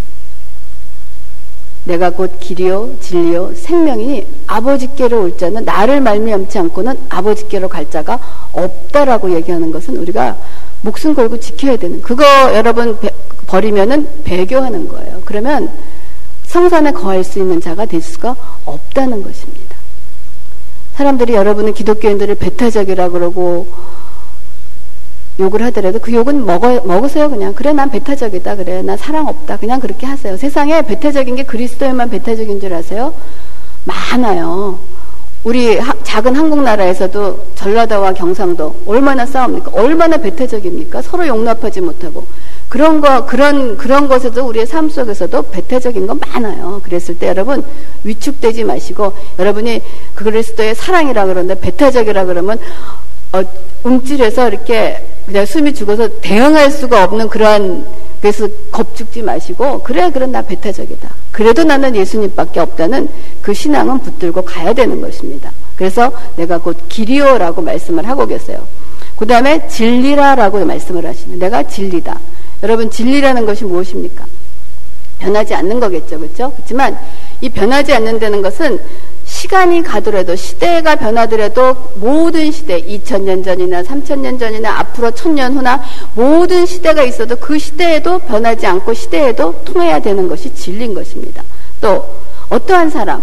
내가 1.84 2.10
곧 2.10 2.38
길이요 2.40 2.96
진리요 3.00 3.54
생명이니 3.54 4.26
아버지께로 4.46 5.22
올 5.22 5.36
자는 5.36 5.64
나를 5.64 6.00
말미암지 6.00 6.58
않고는 6.58 6.98
아버지께로 7.08 7.68
갈 7.68 7.90
자가 7.90 8.18
없다라고 8.52 9.34
얘기하는 9.34 9.70
것은 9.70 9.96
우리가 9.98 10.36
목숨 10.80 11.14
걸고 11.14 11.40
지켜야 11.40 11.76
되는 11.76 12.00
그거 12.02 12.24
여러분 12.54 12.98
버리면은 13.46 14.08
배교하는 14.24 14.88
거예요. 14.88 15.22
그러면 15.24 15.70
성산에 16.44 16.92
거할 16.92 17.24
수 17.24 17.38
있는 17.38 17.60
자가 17.60 17.84
될 17.86 18.00
수가 18.00 18.34
없다는 18.64 19.22
것입니다. 19.22 19.76
사람들이 20.94 21.34
여러분은 21.34 21.74
기독교인들을 21.74 22.34
배타적이라 22.36 23.10
그러고 23.10 23.66
욕을 25.40 25.62
하더라도 25.64 25.98
그 25.98 26.12
욕은 26.12 26.46
먹어, 26.46 26.80
먹으세요, 26.84 27.28
그냥. 27.28 27.54
그래, 27.54 27.72
난 27.72 27.90
배타적이다. 27.90 28.56
그래, 28.56 28.82
난 28.82 28.96
사랑 28.96 29.26
없다. 29.26 29.56
그냥 29.56 29.80
그렇게 29.80 30.06
하세요. 30.06 30.36
세상에 30.36 30.82
배타적인 30.82 31.34
게 31.34 31.42
그리스도에만 31.42 32.10
배타적인 32.10 32.60
줄 32.60 32.72
아세요? 32.72 33.12
많아요. 33.84 34.78
우리 35.42 35.76
하, 35.76 35.92
작은 36.02 36.34
한국 36.34 36.62
나라에서도 36.62 37.48
전라도와 37.54 38.14
경상도 38.14 38.74
얼마나 38.86 39.26
싸웁니까? 39.26 39.72
얼마나 39.74 40.16
배타적입니까? 40.16 41.02
서로 41.02 41.26
용납하지 41.26 41.82
못하고. 41.82 42.26
그런 42.70 43.00
거, 43.00 43.26
그런, 43.26 43.76
그런 43.76 44.08
것에도 44.08 44.46
우리의 44.46 44.66
삶 44.66 44.88
속에서도 44.88 45.42
배타적인 45.50 46.06
건 46.06 46.18
많아요. 46.18 46.80
그랬을 46.82 47.18
때 47.18 47.28
여러분 47.28 47.62
위축되지 48.04 48.64
마시고 48.64 49.12
여러분이 49.38 49.82
그 50.14 50.24
그리스도의 50.24 50.74
사랑이라 50.74 51.26
그러는데 51.26 51.60
배타적이라 51.60 52.24
그러면 52.24 52.58
어, 53.34 53.42
움찔해서 53.82 54.48
이렇게 54.48 55.04
그냥 55.26 55.44
숨이 55.44 55.74
죽어서 55.74 56.08
대응할 56.20 56.70
수가 56.70 57.02
없는 57.04 57.28
그러한 57.28 57.84
그래서 58.20 58.48
겁죽지 58.70 59.22
마시고 59.22 59.82
그래 59.82 60.10
그래 60.10 60.26
나 60.26 60.40
배타적이다. 60.40 61.10
그래도 61.32 61.64
나는 61.64 61.96
예수님밖에 61.96 62.60
없다는 62.60 63.08
그 63.42 63.52
신앙은 63.52 63.98
붙들고 63.98 64.42
가야 64.42 64.72
되는 64.72 65.00
것입니다. 65.00 65.50
그래서 65.76 66.12
내가 66.36 66.58
곧 66.58 66.76
길이요라고 66.88 67.60
말씀을 67.60 68.08
하고 68.08 68.26
계세요. 68.26 68.66
그 69.16 69.26
다음에 69.26 69.66
진리라라고 69.66 70.64
말씀을 70.64 71.04
하시는 71.04 71.38
내가 71.38 71.64
진리다. 71.64 72.18
여러분 72.62 72.88
진리라는 72.88 73.44
것이 73.44 73.64
무엇입니까? 73.64 74.24
변하지 75.18 75.54
않는 75.54 75.80
거겠죠, 75.80 76.18
그렇죠? 76.18 76.52
그렇지만 76.52 76.96
이 77.40 77.48
변하지 77.48 77.92
않는다는 77.94 78.42
것은 78.42 78.78
시간이 79.34 79.82
가더라도 79.82 80.36
시대가 80.36 80.94
변하더라도 80.94 81.74
모든 81.96 82.52
시대 82.52 82.80
2000년 82.80 83.44
전이나 83.44 83.82
3000년 83.82 84.38
전이나 84.38 84.78
앞으로 84.78 85.10
1000년 85.10 85.56
후나 85.56 85.82
모든 86.14 86.64
시대가 86.64 87.02
있어도 87.02 87.34
그 87.36 87.58
시대에도 87.58 88.20
변하지 88.20 88.64
않고 88.64 88.94
시대에도 88.94 89.60
통해야 89.64 89.98
되는 89.98 90.28
것이 90.28 90.54
진리인 90.54 90.94
것입니다. 90.94 91.42
또 91.80 92.08
어떠한 92.48 92.90
사람 92.90 93.22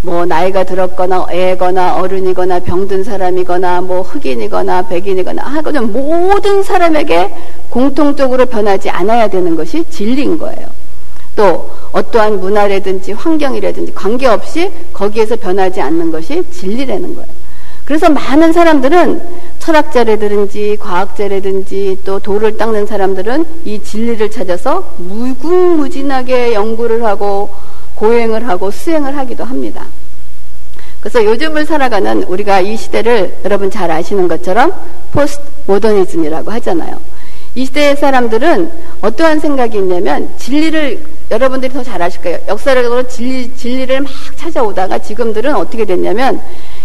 뭐 0.00 0.24
나이가 0.24 0.64
들었거나 0.64 1.26
애거나 1.30 1.96
어른이거나 1.96 2.60
병든 2.60 3.04
사람이거나 3.04 3.82
뭐 3.82 4.00
흑인이거나 4.00 4.88
백인이거나 4.88 5.42
하거든 5.42 5.92
모든 5.92 6.62
사람에게 6.62 7.30
공통적으로 7.68 8.46
변하지 8.46 8.88
않아야 8.88 9.28
되는 9.28 9.54
것이 9.54 9.84
진리인 9.90 10.38
거예요. 10.38 10.66
또 11.36 11.71
어떠한 11.92 12.40
문화라든지 12.40 13.12
환경이라든지 13.12 13.92
관계없이 13.94 14.70
거기에서 14.92 15.36
변하지 15.36 15.80
않는 15.80 16.10
것이 16.10 16.42
진리라는 16.50 17.14
거예요. 17.14 17.42
그래서 17.84 18.08
많은 18.08 18.52
사람들은 18.52 19.22
철학자라든지 19.58 20.76
과학자라든지 20.80 22.00
또 22.04 22.18
돌을 22.18 22.56
닦는 22.56 22.86
사람들은 22.86 23.44
이 23.64 23.82
진리를 23.82 24.30
찾아서 24.30 24.94
무궁무진하게 24.98 26.54
연구를 26.54 27.04
하고 27.04 27.50
고행을 27.94 28.48
하고 28.48 28.70
수행을 28.70 29.16
하기도 29.16 29.44
합니다. 29.44 29.86
그래서 31.00 31.24
요즘을 31.24 31.66
살아가는 31.66 32.22
우리가 32.22 32.60
이 32.60 32.76
시대를 32.76 33.38
여러분 33.44 33.70
잘 33.70 33.90
아시는 33.90 34.28
것처럼 34.28 34.72
포스트 35.10 35.42
모더니즘이라고 35.66 36.50
하잖아요. 36.52 36.96
이 37.54 37.66
시대의 37.66 37.96
사람들은 37.96 38.70
어떠한 39.02 39.40
생각이 39.40 39.76
있냐면 39.78 40.30
진리를 40.38 41.04
여러분들이 41.30 41.72
더 41.72 41.82
잘 41.82 42.00
아실 42.02 42.20
거예요. 42.22 42.38
역사적으로 42.48 43.06
진리, 43.08 43.54
진리를 43.54 44.00
막 44.00 44.10
찾아오다가 44.36 44.98
지금들은 44.98 45.54
어떻게 45.54 45.84
됐냐면 45.84 46.40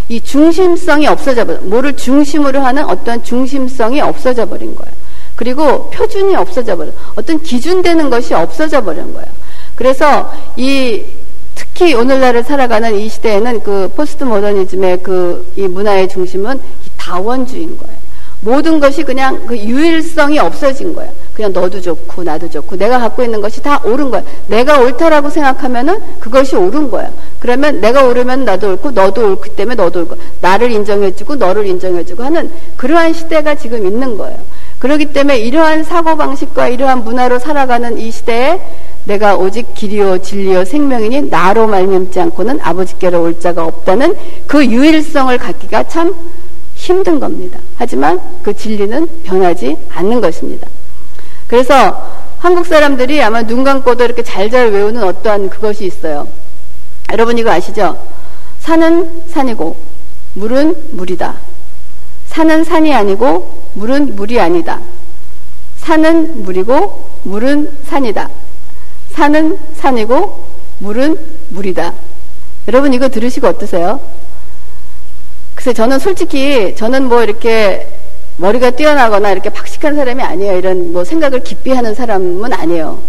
이 0.09 0.19
중심성이 0.21 1.07
없어져 1.07 1.45
버려. 1.45 1.59
뭐를 1.61 1.95
중심으로 1.95 2.59
하는 2.59 2.85
어떤 2.85 3.23
중심성이 3.23 4.01
없어져 4.01 4.45
버린 4.45 4.73
거예요. 4.75 4.91
그리고 5.35 5.89
표준이 5.91 6.35
없어져 6.35 6.75
버려. 6.75 6.91
어떤 7.15 7.41
기준되는 7.41 8.09
것이 8.09 8.33
없어져 8.33 8.83
버린 8.83 9.13
거예요. 9.13 9.27
그래서 9.75 10.31
이 10.55 11.03
특히 11.55 11.93
오늘날을 11.93 12.43
살아가는 12.43 12.95
이 12.95 13.09
시대에는 13.09 13.63
그 13.63 13.91
포스트 13.95 14.23
모더니즘의 14.23 15.03
그 15.03 15.45
이 15.57 15.67
문화의 15.67 16.07
중심은 16.07 16.59
다원주의인 16.97 17.77
거예요. 17.77 18.06
모든 18.47 18.79
것이 18.79 19.03
그냥 19.03 19.45
그 19.45 19.57
유일성이 19.57 20.39
없어진 20.39 20.95
거예요. 20.95 21.11
그냥 21.33 21.51
너도 21.51 21.81
좋고 21.81 22.23
나도 22.23 22.49
좋고 22.49 22.77
내가 22.77 22.97
갖고 22.97 23.21
있는 23.21 23.41
것이 23.41 23.61
다 23.61 23.81
옳은 23.83 24.09
거야. 24.09 24.23
내가 24.47 24.79
옳다라고 24.79 25.29
생각하면은 25.29 25.99
그것이 26.21 26.55
옳은 26.55 26.89
거야. 26.89 27.11
그러면 27.41 27.81
내가 27.81 28.05
옳으면 28.05 28.45
나도 28.45 28.69
옳고 28.69 28.91
너도 28.91 29.31
옳기 29.31 29.57
때문에 29.57 29.75
너도 29.75 29.99
옳고 29.99 30.15
나를 30.39 30.71
인정해주고 30.71 31.35
너를 31.35 31.67
인정해주고 31.67 32.23
하는 32.23 32.49
그러한 32.77 33.11
시대가 33.11 33.53
지금 33.53 33.85
있는 33.85 34.17
거예요. 34.17 34.39
그렇기 34.79 35.07
때문에 35.07 35.39
이러한 35.39 35.83
사고 35.83 36.15
방식과 36.15 36.69
이러한 36.69 37.03
문화로 37.03 37.39
살아가는 37.39 37.97
이 37.97 38.09
시대에 38.11 38.61
내가 39.03 39.35
오직 39.35 39.73
길이요 39.73 40.19
진리요 40.19 40.63
생명이니 40.63 41.29
나로 41.29 41.67
말미암지 41.67 42.17
않고는 42.21 42.59
아버지께로 42.61 43.23
올 43.23 43.39
자가 43.41 43.65
없다는 43.65 44.15
그 44.47 44.65
유일성을 44.65 45.37
갖기가 45.37 45.83
참 45.89 46.15
힘든 46.87 47.19
겁니다. 47.19 47.59
하지만 47.75 48.21
그 48.41 48.55
진리는 48.55 49.23
변하지 49.23 49.77
않는 49.89 50.21
것입니다. 50.21 50.67
그래서 51.47 52.09
한국 52.39 52.65
사람들이 52.65 53.21
아마 53.21 53.43
눈 53.43 53.65
감고도 53.65 54.05
이렇게 54.05 54.23
잘잘 54.23 54.71
외우는 54.71 55.03
어떠한 55.03 55.49
그것이 55.49 55.85
있어요. 55.85 56.29
여러분 57.11 57.37
이거 57.37 57.51
아시죠? 57.51 57.97
산은 58.59 59.23
산이고 59.27 59.75
물은 60.35 60.91
물이다. 60.91 61.35
산은 62.27 62.63
산이 62.63 62.93
아니고 62.93 63.69
물은 63.73 64.15
물이 64.15 64.39
아니다. 64.39 64.79
산은 65.77 66.43
물이고 66.43 67.09
물은 67.23 67.79
산이다. 67.85 68.29
산은 69.11 69.59
산이고 69.75 70.45
물은 70.79 71.17
물이다. 71.49 71.93
여러분 72.69 72.93
이거 72.93 73.09
들으시고 73.09 73.47
어떠세요? 73.47 73.99
글쎄 75.67 75.73
저는 75.73 75.99
솔직히 75.99 76.73
저는 76.77 77.09
뭐 77.09 77.21
이렇게 77.23 77.89
머리가 78.37 78.69
뛰어나거나 78.71 79.31
이렇게 79.31 79.49
박식한 79.49 79.95
사람이 79.95 80.23
아니에요. 80.23 80.57
이런 80.57 80.93
뭐 80.93 81.03
생각을 81.03 81.43
깊이 81.43 81.73
하는 81.73 81.93
사람은 81.93 82.53
아니에요. 82.53 82.99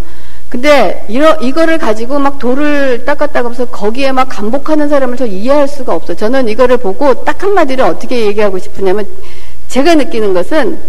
근데 0.49 1.05
이러, 1.07 1.35
이거를 1.35 1.77
가지고 1.77 2.19
막 2.19 2.37
돌을 2.37 3.05
닦았다고 3.05 3.51
해서 3.51 3.65
거기에 3.65 4.11
막 4.11 4.27
감복하는 4.27 4.89
사람을 4.89 5.15
저 5.15 5.25
이해할 5.25 5.69
수가 5.69 5.95
없어요. 5.95 6.17
저는 6.17 6.49
이거를 6.49 6.75
보고 6.75 7.23
딱 7.23 7.41
한마디로 7.41 7.85
어떻게 7.85 8.25
얘기하고 8.25 8.59
싶으냐면 8.59 9.07
제가 9.69 9.95
느끼는 9.95 10.33
것은 10.33 10.79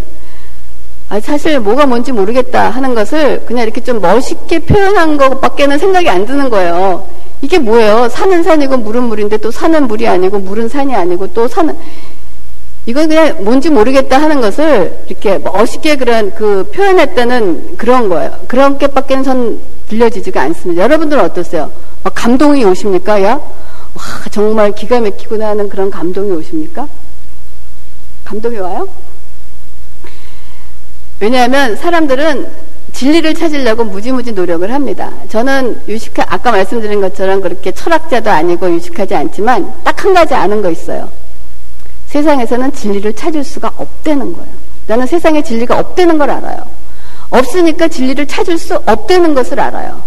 아, 1.08 1.20
사실 1.20 1.60
뭐가 1.60 1.86
뭔지 1.86 2.10
모르겠다 2.10 2.70
하는 2.70 2.96
것을 2.96 3.44
그냥 3.46 3.62
이렇게 3.62 3.80
좀 3.80 4.00
멋있게 4.00 4.58
표현한 4.60 5.18
것밖에는 5.18 5.78
생각이 5.78 6.08
안 6.08 6.26
드는 6.26 6.50
거예요. 6.50 7.06
이게 7.42 7.58
뭐예요? 7.58 8.08
산은 8.08 8.42
산이고 8.42 8.76
물은 8.78 9.04
물인데 9.04 9.38
또 9.38 9.50
산은 9.50 9.88
물이 9.88 10.06
아니고 10.06 10.38
물은 10.40 10.68
산이 10.68 10.94
아니고 10.94 11.32
또 11.32 11.48
산은 11.48 11.76
이건 12.86 13.08
그냥 13.08 13.44
뭔지 13.44 13.70
모르겠다 13.70 14.20
하는 14.20 14.40
것을 14.40 15.04
이렇게 15.06 15.38
멋있게 15.38 15.96
그런 15.96 16.34
그 16.34 16.70
표현했다는 16.74 17.76
그런 17.76 18.08
거예요. 18.08 18.32
그런 18.48 18.78
게밖에는 18.78 19.22
전 19.22 19.60
들려지지가 19.88 20.40
않습니다. 20.42 20.82
여러분들은 20.82 21.22
어떠세요? 21.24 21.70
막 22.02 22.14
감동이 22.14 22.64
오십니까? 22.64 23.22
야, 23.22 23.34
와 23.34 24.02
정말 24.30 24.72
기가 24.72 25.00
막히구나 25.00 25.48
하는 25.48 25.68
그런 25.68 25.90
감동이 25.90 26.30
오십니까? 26.32 26.88
감동이 28.24 28.56
와요? 28.58 28.88
왜냐하면 31.20 31.76
사람들은 31.76 32.48
진리를 32.92 33.34
찾으려고 33.34 33.84
무지무지 33.84 34.32
노력을 34.32 34.72
합니다. 34.72 35.10
저는 35.28 35.82
유식하, 35.88 36.24
아까 36.28 36.50
말씀드린 36.50 37.00
것처럼 37.00 37.40
그렇게 37.40 37.72
철학자도 37.72 38.30
아니고 38.30 38.70
유식하지 38.72 39.14
않지만 39.14 39.72
딱 39.84 40.00
한 40.04 40.14
가지 40.14 40.34
아는 40.34 40.62
거 40.62 40.70
있어요. 40.70 41.10
세상에서는 42.06 42.72
진리를 42.72 43.12
찾을 43.14 43.44
수가 43.44 43.72
없다는 43.76 44.32
거예요. 44.32 44.48
나는 44.86 45.06
세상에 45.06 45.42
진리가 45.42 45.78
없다는 45.78 46.18
걸 46.18 46.30
알아요. 46.30 46.58
없으니까 47.30 47.86
진리를 47.86 48.26
찾을 48.26 48.58
수 48.58 48.74
없다는 48.74 49.34
것을 49.34 49.60
알아요. 49.60 50.02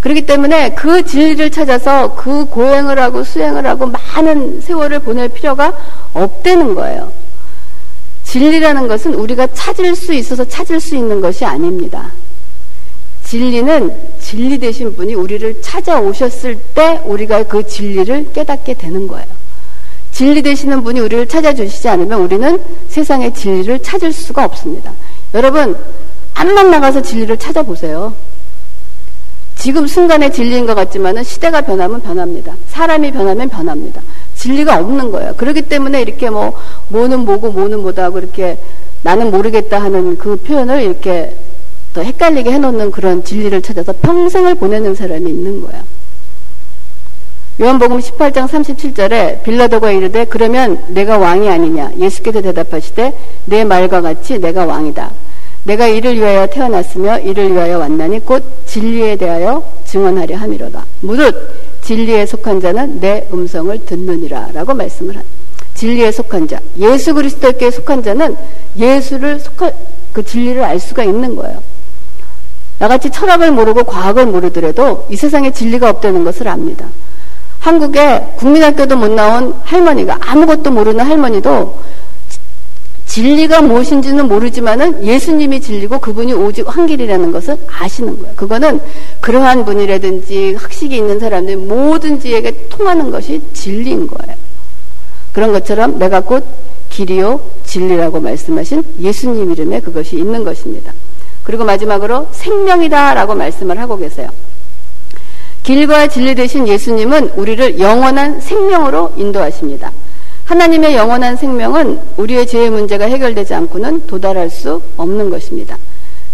그렇기 0.00 0.26
때문에 0.26 0.74
그 0.74 1.04
진리를 1.04 1.50
찾아서 1.50 2.14
그 2.14 2.44
고행을 2.44 2.98
하고 2.98 3.24
수행을 3.24 3.66
하고 3.66 3.86
많은 3.86 4.60
세월을 4.60 5.00
보낼 5.00 5.28
필요가 5.30 5.72
없다는 6.12 6.74
거예요. 6.74 7.10
진리라는 8.34 8.88
것은 8.88 9.14
우리가 9.14 9.46
찾을 9.54 9.94
수 9.94 10.12
있어서 10.12 10.44
찾을 10.44 10.80
수 10.80 10.96
있는 10.96 11.20
것이 11.20 11.44
아닙니다. 11.44 12.10
진리는 13.22 13.94
진리 14.20 14.58
되신 14.58 14.96
분이 14.96 15.14
우리를 15.14 15.62
찾아오셨을 15.62 16.56
때 16.74 17.00
우리가 17.04 17.44
그 17.44 17.64
진리를 17.64 18.32
깨닫게 18.32 18.74
되는 18.74 19.06
거예요. 19.06 19.26
진리 20.10 20.42
되시는 20.42 20.82
분이 20.82 20.98
우리를 20.98 21.28
찾아주시지 21.28 21.88
않으면 21.88 22.22
우리는 22.22 22.60
세상의 22.88 23.34
진리를 23.34 23.80
찾을 23.84 24.12
수가 24.12 24.44
없습니다. 24.46 24.92
여러분, 25.32 25.76
암만 26.34 26.72
나가서 26.72 27.02
진리를 27.02 27.36
찾아보세요. 27.38 28.12
지금 29.54 29.86
순간의 29.86 30.32
진리인 30.32 30.66
것 30.66 30.74
같지만 30.74 31.22
시대가 31.22 31.60
변하면 31.60 32.02
변합니다. 32.02 32.52
사람이 32.66 33.12
변하면 33.12 33.48
변합니다. 33.48 34.02
진리가 34.44 34.78
없는 34.78 35.10
거예요. 35.10 35.34
그렇기 35.36 35.62
때문에 35.62 36.02
이렇게 36.02 36.28
뭐 36.28 36.52
뭐는 36.88 37.20
뭐고 37.20 37.50
뭐는 37.50 37.80
뭐다 37.80 38.04
하고 38.04 38.18
이렇게 38.18 38.58
나는 39.02 39.30
모르겠다 39.30 39.82
하는 39.82 40.18
그 40.18 40.36
표현을 40.36 40.82
이렇게 40.82 41.34
더 41.94 42.02
헷갈리게 42.02 42.50
해놓는 42.52 42.90
그런 42.90 43.24
진리를 43.24 43.62
찾아서 43.62 43.94
평생을 44.02 44.56
보내는 44.56 44.94
사람이 44.94 45.30
있는 45.30 45.62
거야. 45.62 45.82
요한복음 47.58 48.00
18장 48.00 48.46
37절에 48.48 49.44
빌라도가 49.44 49.92
이르되 49.92 50.26
그러면 50.26 50.78
내가 50.88 51.16
왕이 51.16 51.48
아니냐 51.48 51.92
예수께서 51.98 52.42
대답하시되 52.42 53.12
내 53.46 53.64
말과 53.64 54.02
같이 54.02 54.38
내가 54.38 54.66
왕이다. 54.66 55.10
내가 55.62 55.86
이를 55.86 56.16
위하여 56.16 56.46
태어났으며 56.46 57.20
이를 57.20 57.50
위하여 57.52 57.78
왔나니 57.78 58.26
곧 58.26 58.44
진리에 58.66 59.16
대하여 59.16 59.64
증언하려 59.86 60.36
함이로다. 60.36 60.84
무릇 61.00 61.73
진리에 61.84 62.26
속한 62.26 62.60
자는 62.60 62.98
내 63.00 63.26
음성을 63.32 63.84
듣느니라 63.84 64.50
라고 64.52 64.74
말씀을 64.74 65.16
한 65.16 65.22
진리에 65.74 66.10
속한 66.12 66.48
자 66.48 66.58
예수 66.78 67.14
그리스도께 67.14 67.70
속한 67.70 68.02
자는 68.02 68.36
예수를 68.76 69.38
속한 69.40 69.72
그 70.12 70.24
진리를 70.24 70.62
알 70.62 70.80
수가 70.80 71.04
있는 71.04 71.36
거예요. 71.36 71.62
나같이 72.78 73.10
철학을 73.10 73.52
모르고 73.52 73.84
과학을 73.84 74.26
모르더라도 74.26 75.06
이 75.10 75.16
세상에 75.16 75.50
진리가 75.50 75.90
없다는 75.90 76.24
것을 76.24 76.48
압니다. 76.48 76.86
한국에 77.60 78.32
국민학교도 78.36 78.96
못 78.96 79.10
나온 79.10 79.54
할머니가 79.64 80.18
아무것도 80.20 80.70
모르는 80.70 81.04
할머니도 81.04 81.78
진리가 83.14 83.62
무엇인지는 83.62 84.26
모르지만은 84.26 85.06
예수님이 85.06 85.60
진리고 85.60 86.00
그분이 86.00 86.32
오직 86.32 86.66
한 86.66 86.88
길이라는 86.88 87.30
것을 87.30 87.56
아시는 87.68 88.18
거예요. 88.18 88.34
그거는 88.34 88.80
그러한 89.20 89.64
분이라든지 89.64 90.56
학식이 90.58 90.96
있는 90.96 91.20
사람들 91.20 91.58
뭐든지에게 91.58 92.66
통하는 92.70 93.12
것이 93.12 93.40
진리인 93.52 94.08
거예요. 94.08 94.36
그런 95.32 95.52
것처럼 95.52 95.96
내가 96.00 96.22
곧 96.22 96.44
길이요 96.90 97.40
진리라고 97.64 98.18
말씀하신 98.18 98.82
예수님 98.98 99.52
이름에 99.52 99.78
그것이 99.78 100.16
있는 100.18 100.42
것입니다. 100.42 100.92
그리고 101.44 101.64
마지막으로 101.64 102.26
생명이다라고 102.32 103.36
말씀을 103.36 103.78
하고 103.78 103.96
계세요. 103.96 104.28
길과 105.62 106.08
진리 106.08 106.34
되신 106.34 106.66
예수님은 106.66 107.34
우리를 107.36 107.78
영원한 107.78 108.40
생명으로 108.40 109.12
인도하십니다. 109.16 109.92
하나님의 110.44 110.94
영원한 110.94 111.36
생명은 111.36 112.00
우리의 112.16 112.46
죄의 112.46 112.70
문제가 112.70 113.06
해결되지 113.06 113.54
않고는 113.54 114.06
도달할 114.06 114.50
수 114.50 114.82
없는 114.96 115.30
것입니다. 115.30 115.78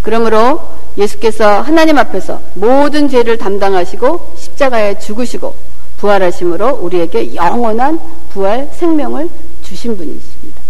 그러므로 0.03 0.61
예수께서 0.96 1.61
하나님 1.61 1.99
앞에서 1.99 2.40
모든 2.55 3.09
죄를 3.09 3.38
담당하시고 3.38 4.35
십자가에 4.37 4.99
죽으시고 4.99 5.55
부활하심으로 5.99 6.79
우리에게 6.83 7.35
영원한 7.35 8.01
부활 8.31 8.68
생명을 8.73 9.29
주신 9.62 9.96
분이십니다. 9.96 10.61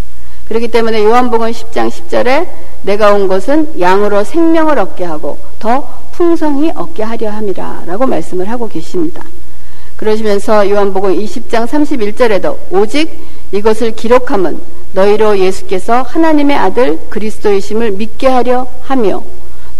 그렇기 0.48 0.68
때문에 0.68 1.04
요한복음 1.04 1.50
10장 1.50 1.88
10절에 1.88 2.48
내가 2.82 3.12
온 3.12 3.28
것은 3.28 3.80
양으로 3.80 4.24
생명을 4.24 4.78
얻게 4.78 5.04
하고 5.04 5.38
더 5.60 6.00
풍성히 6.12 6.72
얻게 6.74 7.04
하려 7.04 7.30
함이라 7.30 7.84
라고 7.86 8.06
말씀을 8.06 8.50
하고 8.50 8.68
계십니다. 8.68 9.22
그러시면서 10.00 10.70
요한복음 10.70 11.14
20장 11.14 11.66
31절에도 11.66 12.56
오직 12.70 13.10
이것을 13.52 13.94
기록함은 13.94 14.58
너희로 14.94 15.38
예수께서 15.38 16.00
하나님의 16.00 16.56
아들 16.56 16.98
그리스도이심을 17.10 17.92
믿게 17.92 18.26
하려 18.26 18.66
하며 18.80 19.22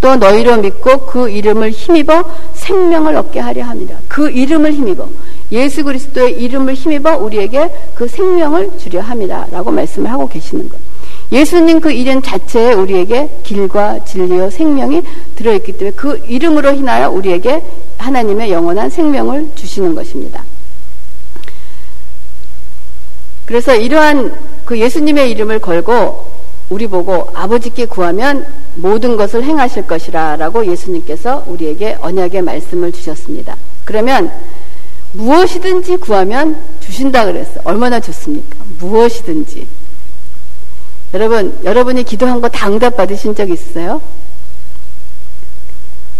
또 0.02 0.16
너희로 0.16 0.58
믿고 0.58 1.06
그 1.06 1.30
이름을 1.30 1.70
힘입어 1.70 2.24
생명을 2.52 3.16
얻게 3.16 3.40
하려 3.40 3.64
합니다. 3.64 3.96
그 4.08 4.30
이름을 4.30 4.74
힘입어 4.74 5.08
예수 5.52 5.84
그리스도의 5.84 6.38
이름을 6.38 6.74
힘입어 6.74 7.16
우리에게 7.16 7.70
그 7.94 8.06
생명을 8.06 8.78
주려 8.78 9.00
합니다. 9.00 9.46
라고 9.50 9.70
말씀을 9.70 10.10
하고 10.10 10.28
계시는 10.28 10.68
것. 10.68 10.89
예수님 11.32 11.80
그 11.80 11.92
이름 11.92 12.20
자체에 12.22 12.72
우리에게 12.72 13.30
길과 13.44 14.04
진리와 14.04 14.50
생명이 14.50 15.02
들어있기 15.36 15.72
때문에 15.72 15.96
그 15.96 16.22
이름으로 16.26 16.72
인하여 16.72 17.10
우리에게 17.10 17.62
하나님의 17.98 18.50
영원한 18.50 18.90
생명을 18.90 19.50
주시는 19.54 19.94
것입니다. 19.94 20.44
그래서 23.46 23.74
이러한 23.74 24.32
그 24.64 24.78
예수님의 24.78 25.30
이름을 25.30 25.60
걸고 25.60 26.30
우리 26.68 26.86
보고 26.86 27.28
아버지께 27.34 27.86
구하면 27.86 28.46
모든 28.76 29.16
것을 29.16 29.42
행하실 29.42 29.86
것이라 29.88 30.36
라고 30.36 30.64
예수님께서 30.64 31.44
우리에게 31.46 31.98
언약의 32.00 32.42
말씀을 32.42 32.92
주셨습니다. 32.92 33.56
그러면 33.84 34.32
무엇이든지 35.12 35.96
구하면 35.96 36.56
주신다 36.78 37.24
그랬어요. 37.24 37.60
얼마나 37.64 37.98
좋습니까? 37.98 38.64
무엇이든지. 38.78 39.79
여러분, 41.14 41.58
여러분이 41.64 42.04
기도한 42.04 42.40
거 42.40 42.48
다 42.48 42.68
응답 42.68 42.96
받으신 42.96 43.34
적 43.34 43.50
있으세요? 43.50 44.00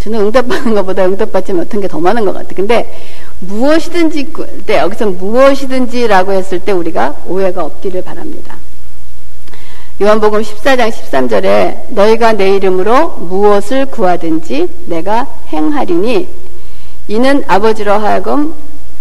저는 0.01 0.19
응답받는 0.21 0.75
것보다 0.75 1.05
응답받지 1.05 1.53
못한 1.53 1.81
게 1.81 1.87
더 1.89 2.01
많은 2.01 2.25
것 2.25 2.33
같아요. 2.33 2.55
근데 2.57 2.99
무엇이든지 3.41 4.33
때 4.67 4.79
여기서 4.79 5.07
무엇이든지라고 5.11 6.33
했을 6.33 6.59
때 6.61 6.73
우리가 6.73 7.17
오해가 7.27 7.65
없기를 7.65 8.03
바랍니다. 8.03 8.57
요한복음 10.01 10.41
14장 10.41 10.91
13절에 10.91 11.93
너희가 11.93 12.33
내 12.33 12.55
이름으로 12.57 13.09
무엇을 13.19 13.87
구하든지 13.87 14.69
내가 14.87 15.27
행하리니 15.53 16.27
이는 17.09 17.45
아버지로 17.47 17.93
하여금 17.93 18.55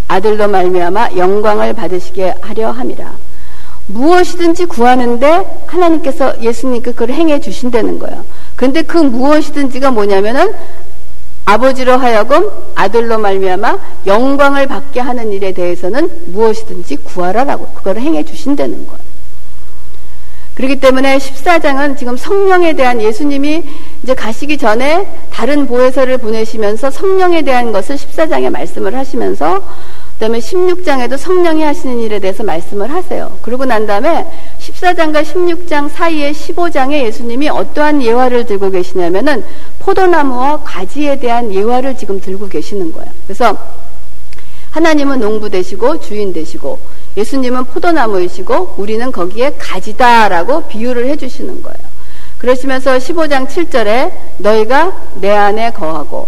아들로 0.10 0.50
말미암아 0.50 1.12
영광을 1.16 1.74
받으시게 1.74 2.36
하려 2.42 2.72
함이라. 2.72 3.29
무엇이든지 3.90 4.66
구하는데 4.66 5.66
하나님께서 5.66 6.42
예수님께 6.42 6.92
그걸 6.92 7.10
행해 7.10 7.40
주신다는 7.40 7.98
거예요. 8.00 8.24
근데 8.56 8.82
그 8.84 8.98
무엇이든지가 8.98 9.92
뭐냐면은 9.92 10.54
아버지로 11.46 11.98
하여금 11.98 12.48
아들로 12.76 13.18
말미암아 13.18 13.80
영광을 14.06 14.68
받게 14.68 15.00
하는 15.00 15.32
일에 15.32 15.52
대해서는 15.52 16.10
무엇이든지 16.28 16.98
구하라라고 16.98 17.68
그거를 17.74 18.02
행해 18.02 18.24
주신다는 18.24 18.86
거예요. 18.86 19.10
그렇기 20.54 20.76
때문에 20.76 21.18
14장은 21.18 21.98
지금 21.98 22.18
성령에 22.18 22.74
대한 22.74 23.02
예수님이 23.02 23.64
이제 24.04 24.14
가시기 24.14 24.58
전에 24.58 25.08
다른 25.32 25.66
보혜서를 25.66 26.18
보내시면서 26.18 26.92
성령에 26.92 27.42
대한 27.42 27.72
것을 27.72 27.96
14장에 27.96 28.50
말씀을 28.50 28.94
하시면서 28.96 29.64
그다음에 30.20 30.40
16장에도 30.40 31.18
성령이 31.18 31.64
하시는 31.64 31.98
일에 32.02 32.20
대해서 32.20 32.44
말씀을 32.44 32.92
하세요. 32.92 33.38
그러고 33.42 33.64
난 33.64 33.88
다음에 33.88 34.28
14장과 34.60 35.24
16장 35.24 35.90
사이에 35.90 36.34
15장에 36.34 37.06
예수님이 37.06 37.48
어떠한 37.48 38.04
예화를 38.04 38.46
들고 38.46 38.70
계시냐면은 38.70 39.46
포도나무와 39.80 40.60
가지에 40.66 41.20
대한 41.20 41.54
예화를 41.54 41.96
지금 41.96 42.20
들고 42.20 42.50
계시는 42.50 42.92
거예요. 42.92 43.10
그래서 43.26 43.58
하나님은 44.72 45.22
농부 45.22 45.50
되시고 45.50 46.02
주인 46.02 46.34
되시고 46.34 46.80
예수님은 47.16 47.64
포도나무이시고 47.64 48.76
우리는 48.76 49.10
거기에 49.14 49.56
가지다라고 49.58 50.68
비유를 50.68 51.08
해주시는 51.08 51.64
거예요. 51.64 51.90
그러시면서 52.40 52.98
15장 52.98 53.48
7절에 53.48 54.12
너희가 54.38 54.92
내 55.16 55.32
안에 55.32 55.72
거하고 55.72 56.28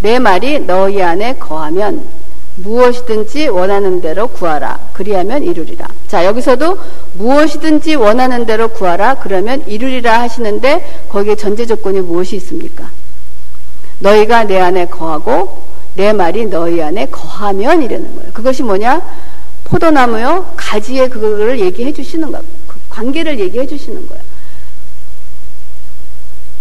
내 0.00 0.18
말이 0.18 0.58
너희 0.58 1.00
안에 1.00 1.36
거하면 1.36 2.21
무엇이든지 2.56 3.48
원하는 3.48 4.00
대로 4.00 4.28
구하라. 4.28 4.78
그리하면 4.92 5.42
이루리라. 5.42 5.88
자, 6.08 6.24
여기서도 6.24 6.78
무엇이든지 7.14 7.94
원하는 7.94 8.44
대로 8.44 8.68
구하라. 8.68 9.16
그러면 9.16 9.62
이루리라 9.66 10.20
하시는데 10.20 11.06
거기에 11.08 11.34
전제 11.36 11.64
조건이 11.66 12.00
무엇이 12.00 12.36
있습니까? 12.36 12.90
너희가 14.00 14.44
내 14.44 14.60
안에 14.60 14.86
거하고 14.86 15.62
내 15.94 16.12
말이 16.12 16.46
너희 16.46 16.82
안에 16.82 17.06
거하면 17.06 17.82
이라는 17.82 18.14
거예요. 18.14 18.32
그것이 18.32 18.62
뭐냐? 18.62 19.02
포도나무요. 19.64 20.52
가지의 20.56 21.08
그거를 21.08 21.60
얘기해 21.60 21.92
주시는 21.92 22.30
거예요. 22.32 22.44
그 22.66 22.76
관계를 22.90 23.38
얘기해 23.38 23.66
주시는 23.66 24.06
거예요. 24.06 24.22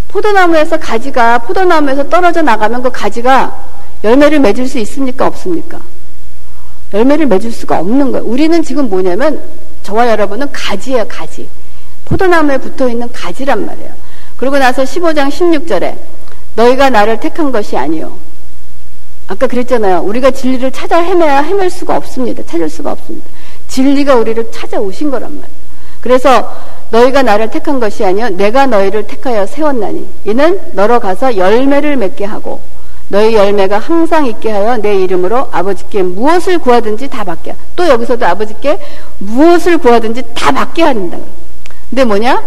포도나무에서 0.07 0.77
가지가 0.77 1.39
포도나무에서 1.39 2.09
떨어져 2.09 2.41
나가면 2.41 2.83
그 2.83 2.91
가지가 2.91 3.80
열매를 4.03 4.39
맺을 4.39 4.67
수 4.67 4.79
있습니까? 4.79 5.27
없습니까? 5.27 5.79
열매를 6.93 7.25
맺을 7.27 7.51
수가 7.51 7.79
없는 7.79 8.11
거예요. 8.11 8.25
우리는 8.25 8.61
지금 8.63 8.89
뭐냐면 8.89 9.41
저와 9.83 10.09
여러분은 10.09 10.51
가지예요, 10.51 11.05
가지. 11.07 11.47
포도나무에 12.05 12.57
붙어 12.57 12.89
있는 12.89 13.11
가지란 13.11 13.65
말이에요. 13.65 13.93
그러고 14.37 14.57
나서 14.57 14.83
15장 14.83 15.29
16절에 15.29 15.97
너희가 16.55 16.89
나를 16.89 17.19
택한 17.19 17.51
것이 17.51 17.77
아니요. 17.77 18.17
아까 19.27 19.47
그랬잖아요. 19.47 20.01
우리가 20.01 20.31
진리를 20.31 20.71
찾아 20.71 20.99
헤매야 20.99 21.41
헤맬 21.41 21.69
수가 21.69 21.95
없습니다. 21.95 22.43
찾을 22.45 22.69
수가 22.69 22.91
없습니다. 22.91 23.27
진리가 23.69 24.15
우리를 24.15 24.51
찾아오신 24.51 25.09
거란 25.09 25.31
말이에요. 25.31 25.61
그래서 26.01 26.51
너희가 26.89 27.21
나를 27.21 27.49
택한 27.49 27.79
것이 27.79 28.03
아니요 28.03 28.29
내가 28.29 28.65
너희를 28.65 29.07
택하여 29.07 29.45
세웠나니 29.45 30.07
이는 30.25 30.59
너로 30.73 30.99
가서 30.99 31.37
열매를 31.37 31.95
맺게 31.95 32.25
하고 32.25 32.59
너희 33.11 33.35
열매가 33.35 33.77
항상 33.77 34.25
있게 34.25 34.49
하여 34.49 34.77
내 34.77 34.95
이름으로 34.95 35.49
아버지께 35.51 36.01
무엇을 36.01 36.59
구하든지 36.59 37.09
다 37.09 37.23
받게. 37.23 37.55
또 37.75 37.87
여기서도 37.87 38.25
아버지께 38.25 38.79
무엇을 39.19 39.77
구하든지 39.77 40.23
다 40.33 40.51
받게 40.51 40.81
한다. 40.81 41.17
근데 41.89 42.05
뭐냐? 42.05 42.41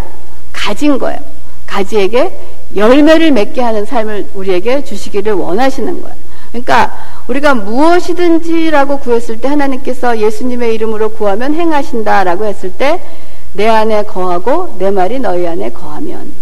가진 0.53 0.99
거예요. 0.99 1.21
가지에게 1.67 2.33
열매를 2.75 3.31
맺게 3.33 3.61
하는 3.61 3.85
삶을 3.85 4.29
우리에게 4.35 4.85
주시기를 4.85 5.35
원하시는 5.35 6.03
거예요. 6.03 6.17
그러니까 6.49 6.97
우리가 7.29 7.55
무엇이든지라고 7.55 9.01
구했을 9.01 9.41
때 9.41 9.49
하나님께서 9.49 10.19
예수님의 10.19 10.75
이름으로 10.75 11.11
구하면 11.11 11.55
행하신다라고 11.55 12.47
했을 12.47 12.73
때 12.73 13.01
내 13.55 13.69
안에 13.69 14.03
거하고 14.03 14.75
내 14.79 14.91
말이 14.91 15.19
너희 15.19 15.47
안에 15.47 15.71
거하면 15.71 16.33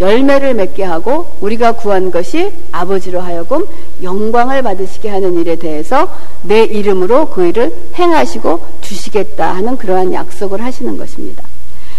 열매를 0.00 0.54
맺게 0.54 0.82
하고 0.82 1.30
우리가 1.40 1.72
구한 1.72 2.10
것이 2.10 2.50
아버지로 2.72 3.20
하여금 3.20 3.66
영광을 4.02 4.62
받으시게 4.62 5.08
하는 5.10 5.38
일에 5.38 5.56
대해서 5.56 6.10
내 6.42 6.64
이름으로 6.64 7.28
그 7.28 7.46
일을 7.46 7.74
행하시고 7.94 8.66
주시겠다 8.80 9.54
하는 9.54 9.76
그러한 9.76 10.12
약속을 10.12 10.62
하시는 10.62 10.96
것입니다. 10.96 11.44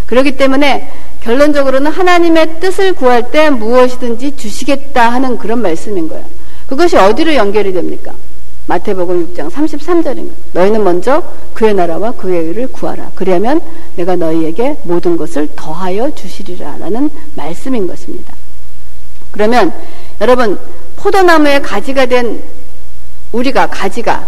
그렇기 0.08 0.36
때문에 0.36 0.92
결론적으로는 1.22 1.92
하나님의 1.92 2.60
뜻을 2.60 2.94
구할 2.94 3.32
때 3.32 3.50
무엇이든지 3.50 4.36
주시겠다 4.36 5.10
하는 5.10 5.38
그런 5.38 5.62
말씀인 5.62 6.10
거예요. 6.10 6.26
그것이 6.68 6.98
어디로 6.98 7.36
연결이 7.36 7.72
됩니까? 7.72 8.14
마태복음 8.72 9.34
6장 9.34 9.50
33절입니다. 9.50 10.32
너희는 10.54 10.82
먼저 10.86 11.22
그의 11.54 11.74
나라와 11.74 12.14
그의 12.14 12.48
의를 12.48 12.68
구하라. 12.68 13.12
그리하면 13.16 13.60
내가 13.98 14.16
너희에게 14.16 14.78
모든 14.84 15.18
것을 15.18 15.50
더하여 15.58 16.10
주시리라 16.16 16.78
라는 16.78 17.10
말씀인 17.36 17.86
것입니다. 17.86 18.34
그러면 19.32 19.74
여러분 20.22 20.58
포도나무의 20.96 21.62
가지가 21.62 22.06
된 22.06 22.42
우리가 23.34 23.68
가지가 23.68 24.26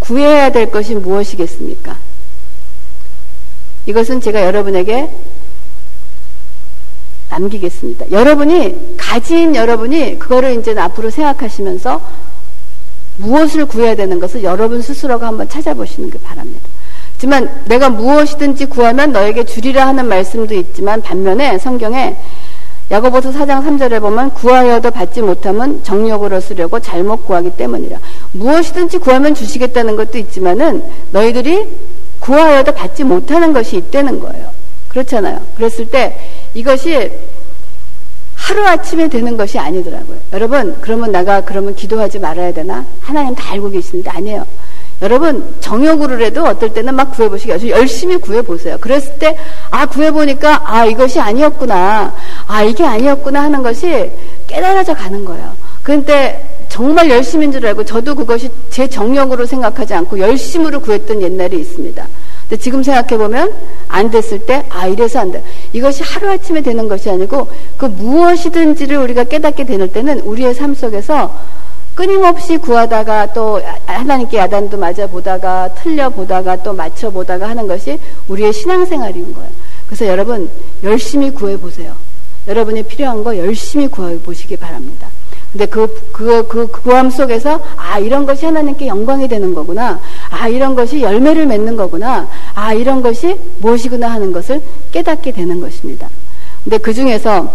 구해야 0.00 0.52
될 0.52 0.70
것이 0.70 0.94
무엇이겠습니까? 0.94 1.96
이것은 3.86 4.20
제가 4.20 4.44
여러분에게 4.44 5.08
남기겠습니다. 7.30 8.10
여러분이 8.10 8.98
가진 8.98 9.56
여러분이 9.56 10.18
그거를 10.18 10.58
이제 10.58 10.78
앞으로 10.78 11.08
생각하시면서 11.08 12.22
무엇을 13.22 13.66
구해야 13.66 13.94
되는 13.94 14.18
것을 14.18 14.42
여러분 14.42 14.82
스스로가 14.82 15.28
한번 15.28 15.48
찾아보시는 15.48 16.10
게 16.10 16.18
바랍니다. 16.18 16.68
하지만 17.14 17.48
내가 17.66 17.88
무엇이든지 17.88 18.66
구하면 18.66 19.12
너에게 19.12 19.44
주리라 19.44 19.86
하는 19.86 20.06
말씀도 20.08 20.54
있지만 20.54 21.00
반면에 21.00 21.56
성경에 21.58 22.16
야고보서 22.90 23.30
4장 23.30 23.64
3절에 23.64 24.00
보면 24.00 24.34
구하여도 24.34 24.90
받지 24.90 25.22
못하면 25.22 25.82
정욕으로 25.84 26.40
쓰려고 26.40 26.80
잘못 26.80 27.24
구하기 27.24 27.52
때문이라. 27.56 27.98
무엇이든지 28.32 28.98
구하면 28.98 29.34
주시겠다는 29.34 29.96
것도 29.96 30.18
있지만은 30.18 30.82
너희들이 31.12 31.68
구하여도 32.18 32.72
받지 32.72 33.04
못하는 33.04 33.52
것이 33.52 33.76
있다는 33.76 34.18
거예요. 34.20 34.50
그렇잖아요. 34.88 35.40
그랬을 35.56 35.88
때 35.88 36.18
이것이 36.54 37.10
하루아침에 38.42 39.08
되는 39.08 39.36
것이 39.36 39.58
아니더라고요. 39.58 40.18
여러분, 40.32 40.76
그러면 40.80 41.12
내가 41.12 41.42
그러면 41.42 41.74
기도하지 41.74 42.18
말아야 42.18 42.52
되나? 42.52 42.84
하나님 43.00 43.34
다 43.34 43.52
알고 43.52 43.70
계시는데 43.70 44.10
아니에요. 44.10 44.44
여러분, 45.00 45.54
정욕으로라도 45.60 46.44
어떨 46.44 46.72
때는 46.74 46.94
막 46.94 47.12
구해보시기 47.12 47.52
아주 47.52 47.68
열심히 47.70 48.16
구해보세요. 48.16 48.78
그랬을 48.80 49.18
때, 49.18 49.36
아, 49.70 49.86
구해보니까, 49.86 50.62
아, 50.64 50.84
이것이 50.84 51.20
아니었구나. 51.20 52.14
아, 52.46 52.62
이게 52.62 52.84
아니었구나 52.84 53.42
하는 53.42 53.62
것이 53.62 54.10
깨달아져 54.46 54.94
가는 54.94 55.24
거예요. 55.24 55.52
그런데 55.82 56.66
정말 56.68 57.10
열심인 57.10 57.52
줄 57.52 57.66
알고 57.66 57.84
저도 57.84 58.14
그것이 58.14 58.48
제 58.70 58.88
정력으로 58.88 59.44
생각하지 59.44 59.94
않고 59.94 60.18
열심으로 60.18 60.80
구했던 60.80 61.20
옛날이 61.20 61.60
있습니다. 61.60 62.06
근데 62.52 62.62
지금 62.62 62.82
생각해보면 62.82 63.50
안 63.88 64.10
됐을 64.10 64.40
때, 64.40 64.62
아, 64.68 64.86
이래서 64.86 65.20
안 65.20 65.32
돼. 65.32 65.42
이것이 65.72 66.02
하루아침에 66.02 66.60
되는 66.60 66.86
것이 66.86 67.08
아니고 67.08 67.48
그 67.78 67.86
무엇이든지를 67.86 68.98
우리가 68.98 69.24
깨닫게 69.24 69.64
되는 69.64 69.90
때는 69.90 70.20
우리의 70.20 70.52
삶 70.52 70.74
속에서 70.74 71.34
끊임없이 71.94 72.58
구하다가 72.58 73.32
또 73.32 73.58
하나님께 73.86 74.36
야단도 74.36 74.76
맞아보다가 74.76 75.70
틀려보다가 75.76 76.62
또 76.62 76.74
맞춰보다가 76.74 77.48
하는 77.48 77.66
것이 77.66 77.98
우리의 78.28 78.52
신앙생활인 78.52 79.32
거예요. 79.32 79.48
그래서 79.86 80.06
여러분 80.06 80.50
열심히 80.82 81.30
구해보세요. 81.30 81.94
여러분이 82.48 82.82
필요한 82.82 83.24
거 83.24 83.34
열심히 83.38 83.88
구해보시기 83.88 84.58
바랍니다. 84.58 85.08
근데 85.52 85.66
그, 85.66 85.86
그, 86.12 86.46
그, 86.48 86.66
그 86.68 86.82
구함 86.82 87.10
속에서, 87.10 87.60
아, 87.76 87.98
이런 87.98 88.24
것이 88.24 88.46
하나님께 88.46 88.86
영광이 88.86 89.28
되는 89.28 89.54
거구나. 89.54 90.00
아, 90.30 90.48
이런 90.48 90.74
것이 90.74 91.02
열매를 91.02 91.46
맺는 91.46 91.76
거구나. 91.76 92.26
아, 92.54 92.72
이런 92.72 93.02
것이 93.02 93.38
무엇이구나 93.60 94.10
하는 94.10 94.32
것을 94.32 94.62
깨닫게 94.92 95.32
되는 95.32 95.60
것입니다. 95.60 96.08
근데 96.64 96.78
그 96.78 96.94
중에서 96.94 97.52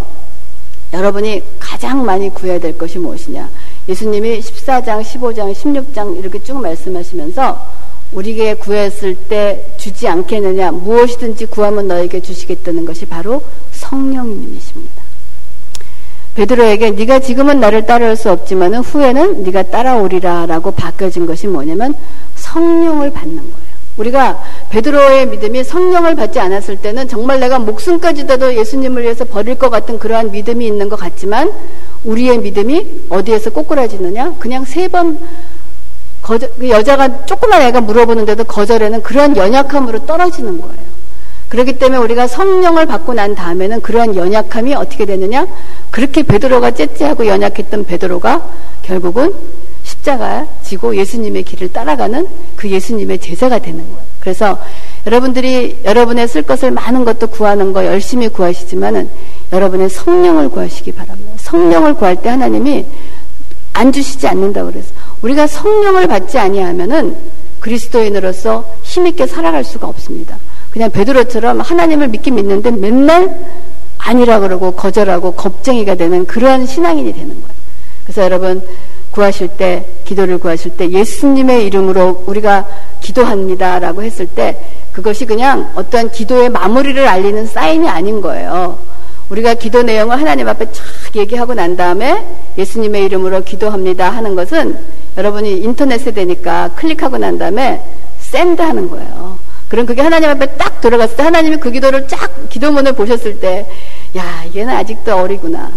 여러분이 0.93 1.41
가장 1.59 2.05
많이 2.05 2.29
구해야 2.29 2.59
될 2.59 2.77
것이 2.77 2.99
무엇이냐. 2.99 3.49
예수님이 3.89 4.39
14장, 4.41 5.01
15장, 5.01 5.53
16장 5.53 6.17
이렇게 6.17 6.41
쭉 6.43 6.61
말씀하시면서 6.61 7.87
우리에게 8.11 8.53
구했을 8.55 9.15
때 9.15 9.73
주지 9.77 10.07
않겠느냐. 10.07 10.71
무엇이든지 10.71 11.47
구하면 11.47 11.87
너에게 11.87 12.21
주시겠다는 12.21 12.85
것이 12.85 13.05
바로 13.05 13.41
성령님이십니다. 13.71 14.96
베드로에게 16.37 16.91
네가 16.91 17.19
지금은 17.19 17.59
나를 17.59 17.87
따라올 17.87 18.15
수 18.15 18.29
없지만은 18.29 18.81
후에는 18.81 19.43
네가 19.43 19.63
따라오리라라고 19.63 20.69
바뀌어진 20.69 21.25
것이 21.25 21.47
뭐냐면 21.47 21.95
성령을 22.35 23.11
받는 23.11 23.37
거예요. 23.37 23.67
우리가 23.97 24.39
베드로의 24.69 25.29
믿음이 25.29 25.63
성령을 25.63 26.15
받지 26.15 26.39
않았을 26.39 26.77
때는 26.77 27.07
정말 27.07 27.39
내가 27.39 27.57
목숨까지도 27.57 28.55
예수님을 28.55 29.01
위해서 29.01 29.25
버릴 29.25 29.55
것 29.55 29.71
같은 29.71 29.97
그러한 29.97 30.29
믿음이 30.29 30.67
있는 30.67 30.89
것 30.89 30.97
같지만 30.97 31.51
우리의 32.03 32.37
믿음이 32.37 33.05
어디에서 33.09 33.49
꼬꾸라지느냐? 33.49 34.35
그냥 34.37 34.63
세번 34.63 35.19
거절, 36.21 36.51
그 36.59 36.69
여자가 36.69 37.25
조그만 37.25 37.63
애가 37.63 37.81
물어보는데도 37.81 38.43
거절에는 38.43 39.01
그러한 39.01 39.35
연약함으로 39.35 40.05
떨어지는 40.05 40.61
거예요. 40.61 40.87
그렇기 41.49 41.79
때문에 41.79 42.01
우리가 42.01 42.27
성령을 42.27 42.85
받고 42.85 43.13
난 43.13 43.35
다음에는 43.35 43.81
그러한 43.81 44.15
연약함이 44.15 44.73
어떻게 44.75 45.05
되느냐? 45.05 45.47
그렇게 45.91 46.23
베드로가 46.23 46.71
째째하고 46.71 47.25
연약했던 47.25 47.85
베드로가 47.85 48.49
결국은 48.81 49.33
십자가 49.83 50.45
지고 50.63 50.95
예수님의 50.95 51.43
길을 51.43 51.71
따라가는 51.71 52.27
그 52.57 52.69
예수님의 52.69 53.19
제자가 53.19 53.59
되는 53.59 53.79
거예요. 53.79 54.07
그래서 54.19 54.59
여러분들이 55.05 55.79
여러분의 55.85 56.27
쓸 56.27 56.41
것을 56.41 56.71
많은 56.71 57.05
것도 57.05 57.27
구하는 57.27 57.71
거 57.71 57.85
열심히 57.85 58.27
구하시지만은 58.27 59.09
여러분의 59.53 59.89
성령을 59.89 60.49
구하시기 60.49 60.91
바랍니다. 60.91 61.31
성령을 61.37 61.93
구할 61.93 62.21
때 62.21 62.27
하나님이 62.27 62.85
안 63.71 63.93
주시지 63.93 64.27
않는다고 64.27 64.71
그래서 64.71 64.91
우리가 65.21 65.47
성령을 65.47 66.07
받지 66.07 66.37
아니하면은 66.37 67.15
그리스도인으로서 67.61 68.65
힘있게 68.83 69.27
살아갈 69.27 69.63
수가 69.63 69.87
없습니다. 69.87 70.37
그냥 70.77 70.91
베드로처럼 70.91 71.59
하나님을 71.59 72.07
믿긴 72.09 72.35
믿는데 72.35 72.69
맨날 72.69 73.35
아니라 73.97 74.39
그러고 74.39 74.73
거절하고 74.73 75.31
겁쟁이가 75.31 75.95
되는 75.95 76.27
그러한 76.27 76.67
신앙인이 76.67 77.13
되는 77.13 77.29
거예요. 77.29 77.57
그래서 78.03 78.21
여러분 78.21 78.61
구하실 79.09 79.47
때 79.57 79.87
기도를 80.05 80.37
구하실 80.37 80.77
때 80.77 80.91
예수님의 80.91 81.65
이름으로 81.65 82.25
우리가 82.27 82.67
기도합니다라고 83.01 84.03
했을 84.03 84.27
때 84.27 84.55
그것이 84.91 85.25
그냥 85.25 85.71
어떠한 85.73 86.11
기도의 86.11 86.49
마무리를 86.49 87.07
알리는 87.07 87.47
사인이 87.47 87.89
아닌 87.89 88.21
거예요. 88.21 88.77
우리가 89.31 89.55
기도 89.55 89.81
내용을 89.81 90.19
하나님 90.19 90.47
앞에 90.47 90.71
쫙 90.71 90.83
얘기하고 91.15 91.55
난 91.55 91.75
다음에 91.75 92.23
예수님의 92.55 93.03
이름으로 93.05 93.43
기도합니다 93.43 94.11
하는 94.11 94.35
것은 94.35 94.77
여러분이 95.17 95.57
인터넷에 95.57 96.11
되니까 96.11 96.69
클릭하고 96.75 97.17
난 97.17 97.39
다음에 97.39 97.81
send 98.19 98.61
하는 98.61 98.87
거예요. 98.87 99.26
그럼 99.69 99.85
그게 99.85 100.01
하나님 100.01 100.29
앞에 100.29 100.57
딱 100.57 100.79
들어갔을 100.81 101.17
때 101.17 101.23
하나님이 101.23 101.57
그 101.57 101.71
기도를 101.71 102.07
쫙 102.07 102.49
기도문을 102.49 102.93
보셨을 102.93 103.39
때 103.39 103.65
야, 104.15 104.43
얘는 104.55 104.73
아직도 104.73 105.15
어리구나. 105.15 105.71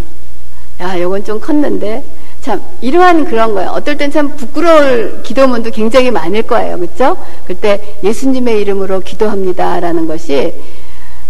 야, 0.79 0.99
요건 0.99 1.23
좀 1.23 1.39
컸는데. 1.39 2.03
참, 2.41 2.59
이러한 2.81 3.25
그런 3.25 3.53
거예요. 3.53 3.69
어떨 3.69 3.97
땐 3.97 4.11
참 4.11 4.35
부끄러울 4.35 5.21
기도문도 5.21 5.69
굉장히 5.69 6.09
많을 6.09 6.41
거예요. 6.41 6.79
그쵸? 6.79 7.15
그때 7.45 7.79
예수님의 8.03 8.61
이름으로 8.61 9.01
기도합니다 9.01 9.79
라는 9.79 10.07
것이 10.07 10.51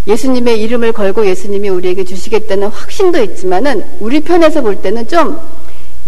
예수님의 0.07 0.61
이름을 0.61 0.93
걸고 0.93 1.25
예수님이 1.27 1.67
우리에게 1.69 2.05
주시겠다는 2.05 2.69
확신도 2.69 3.21
있지만은 3.23 3.83
우리 3.99 4.21
편에서 4.21 4.61
볼 4.61 4.77
때는 4.81 5.07
좀 5.07 5.37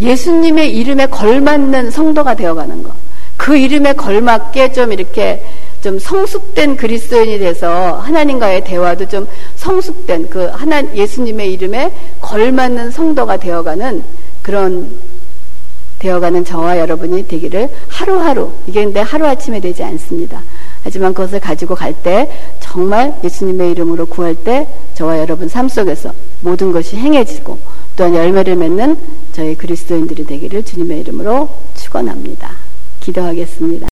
예수님의 0.00 0.74
이름에 0.74 1.06
걸맞는 1.06 1.90
성도가 1.90 2.34
되어가는 2.34 2.82
거. 2.82 2.92
그 3.36 3.56
이름에 3.56 3.92
걸맞게 3.92 4.72
좀 4.72 4.92
이렇게 4.92 5.42
좀 5.82 5.98
성숙된 5.98 6.76
그리스도인이 6.76 7.38
돼서 7.38 7.98
하나님과의 7.98 8.64
대화도 8.64 9.08
좀 9.08 9.26
성숙된 9.56 10.30
그 10.30 10.46
하나 10.46 10.82
예수님의 10.94 11.52
이름에 11.52 11.92
걸맞는 12.20 12.90
성도가 12.90 13.36
되어가는 13.36 14.02
그런 14.40 14.88
되어가는 15.98 16.44
저와 16.44 16.78
여러분이 16.78 17.28
되기를 17.28 17.68
하루하루 17.88 18.52
이게 18.66 18.84
근데 18.84 19.00
하루 19.00 19.26
아침에 19.26 19.60
되지 19.60 19.82
않습니다. 19.84 20.42
하지만 20.82 21.14
그것을 21.14 21.40
가지고 21.40 21.74
갈 21.74 21.94
때 21.94 22.30
정말 22.60 23.14
예수님의 23.24 23.70
이름으로 23.70 24.06
구할 24.06 24.34
때 24.34 24.66
저와 24.94 25.18
여러분 25.18 25.48
삶 25.48 25.68
속에서 25.68 26.12
모든 26.40 26.72
것이 26.72 26.96
행해지고 26.96 27.58
또한 27.96 28.14
열매를 28.14 28.56
맺는 28.56 28.98
저희 29.32 29.54
그리스도인들이 29.54 30.26
되기를 30.26 30.64
주님의 30.64 31.00
이름으로 31.00 31.48
축원합니다. 31.74 32.63
기도하겠습니다. 33.04 33.82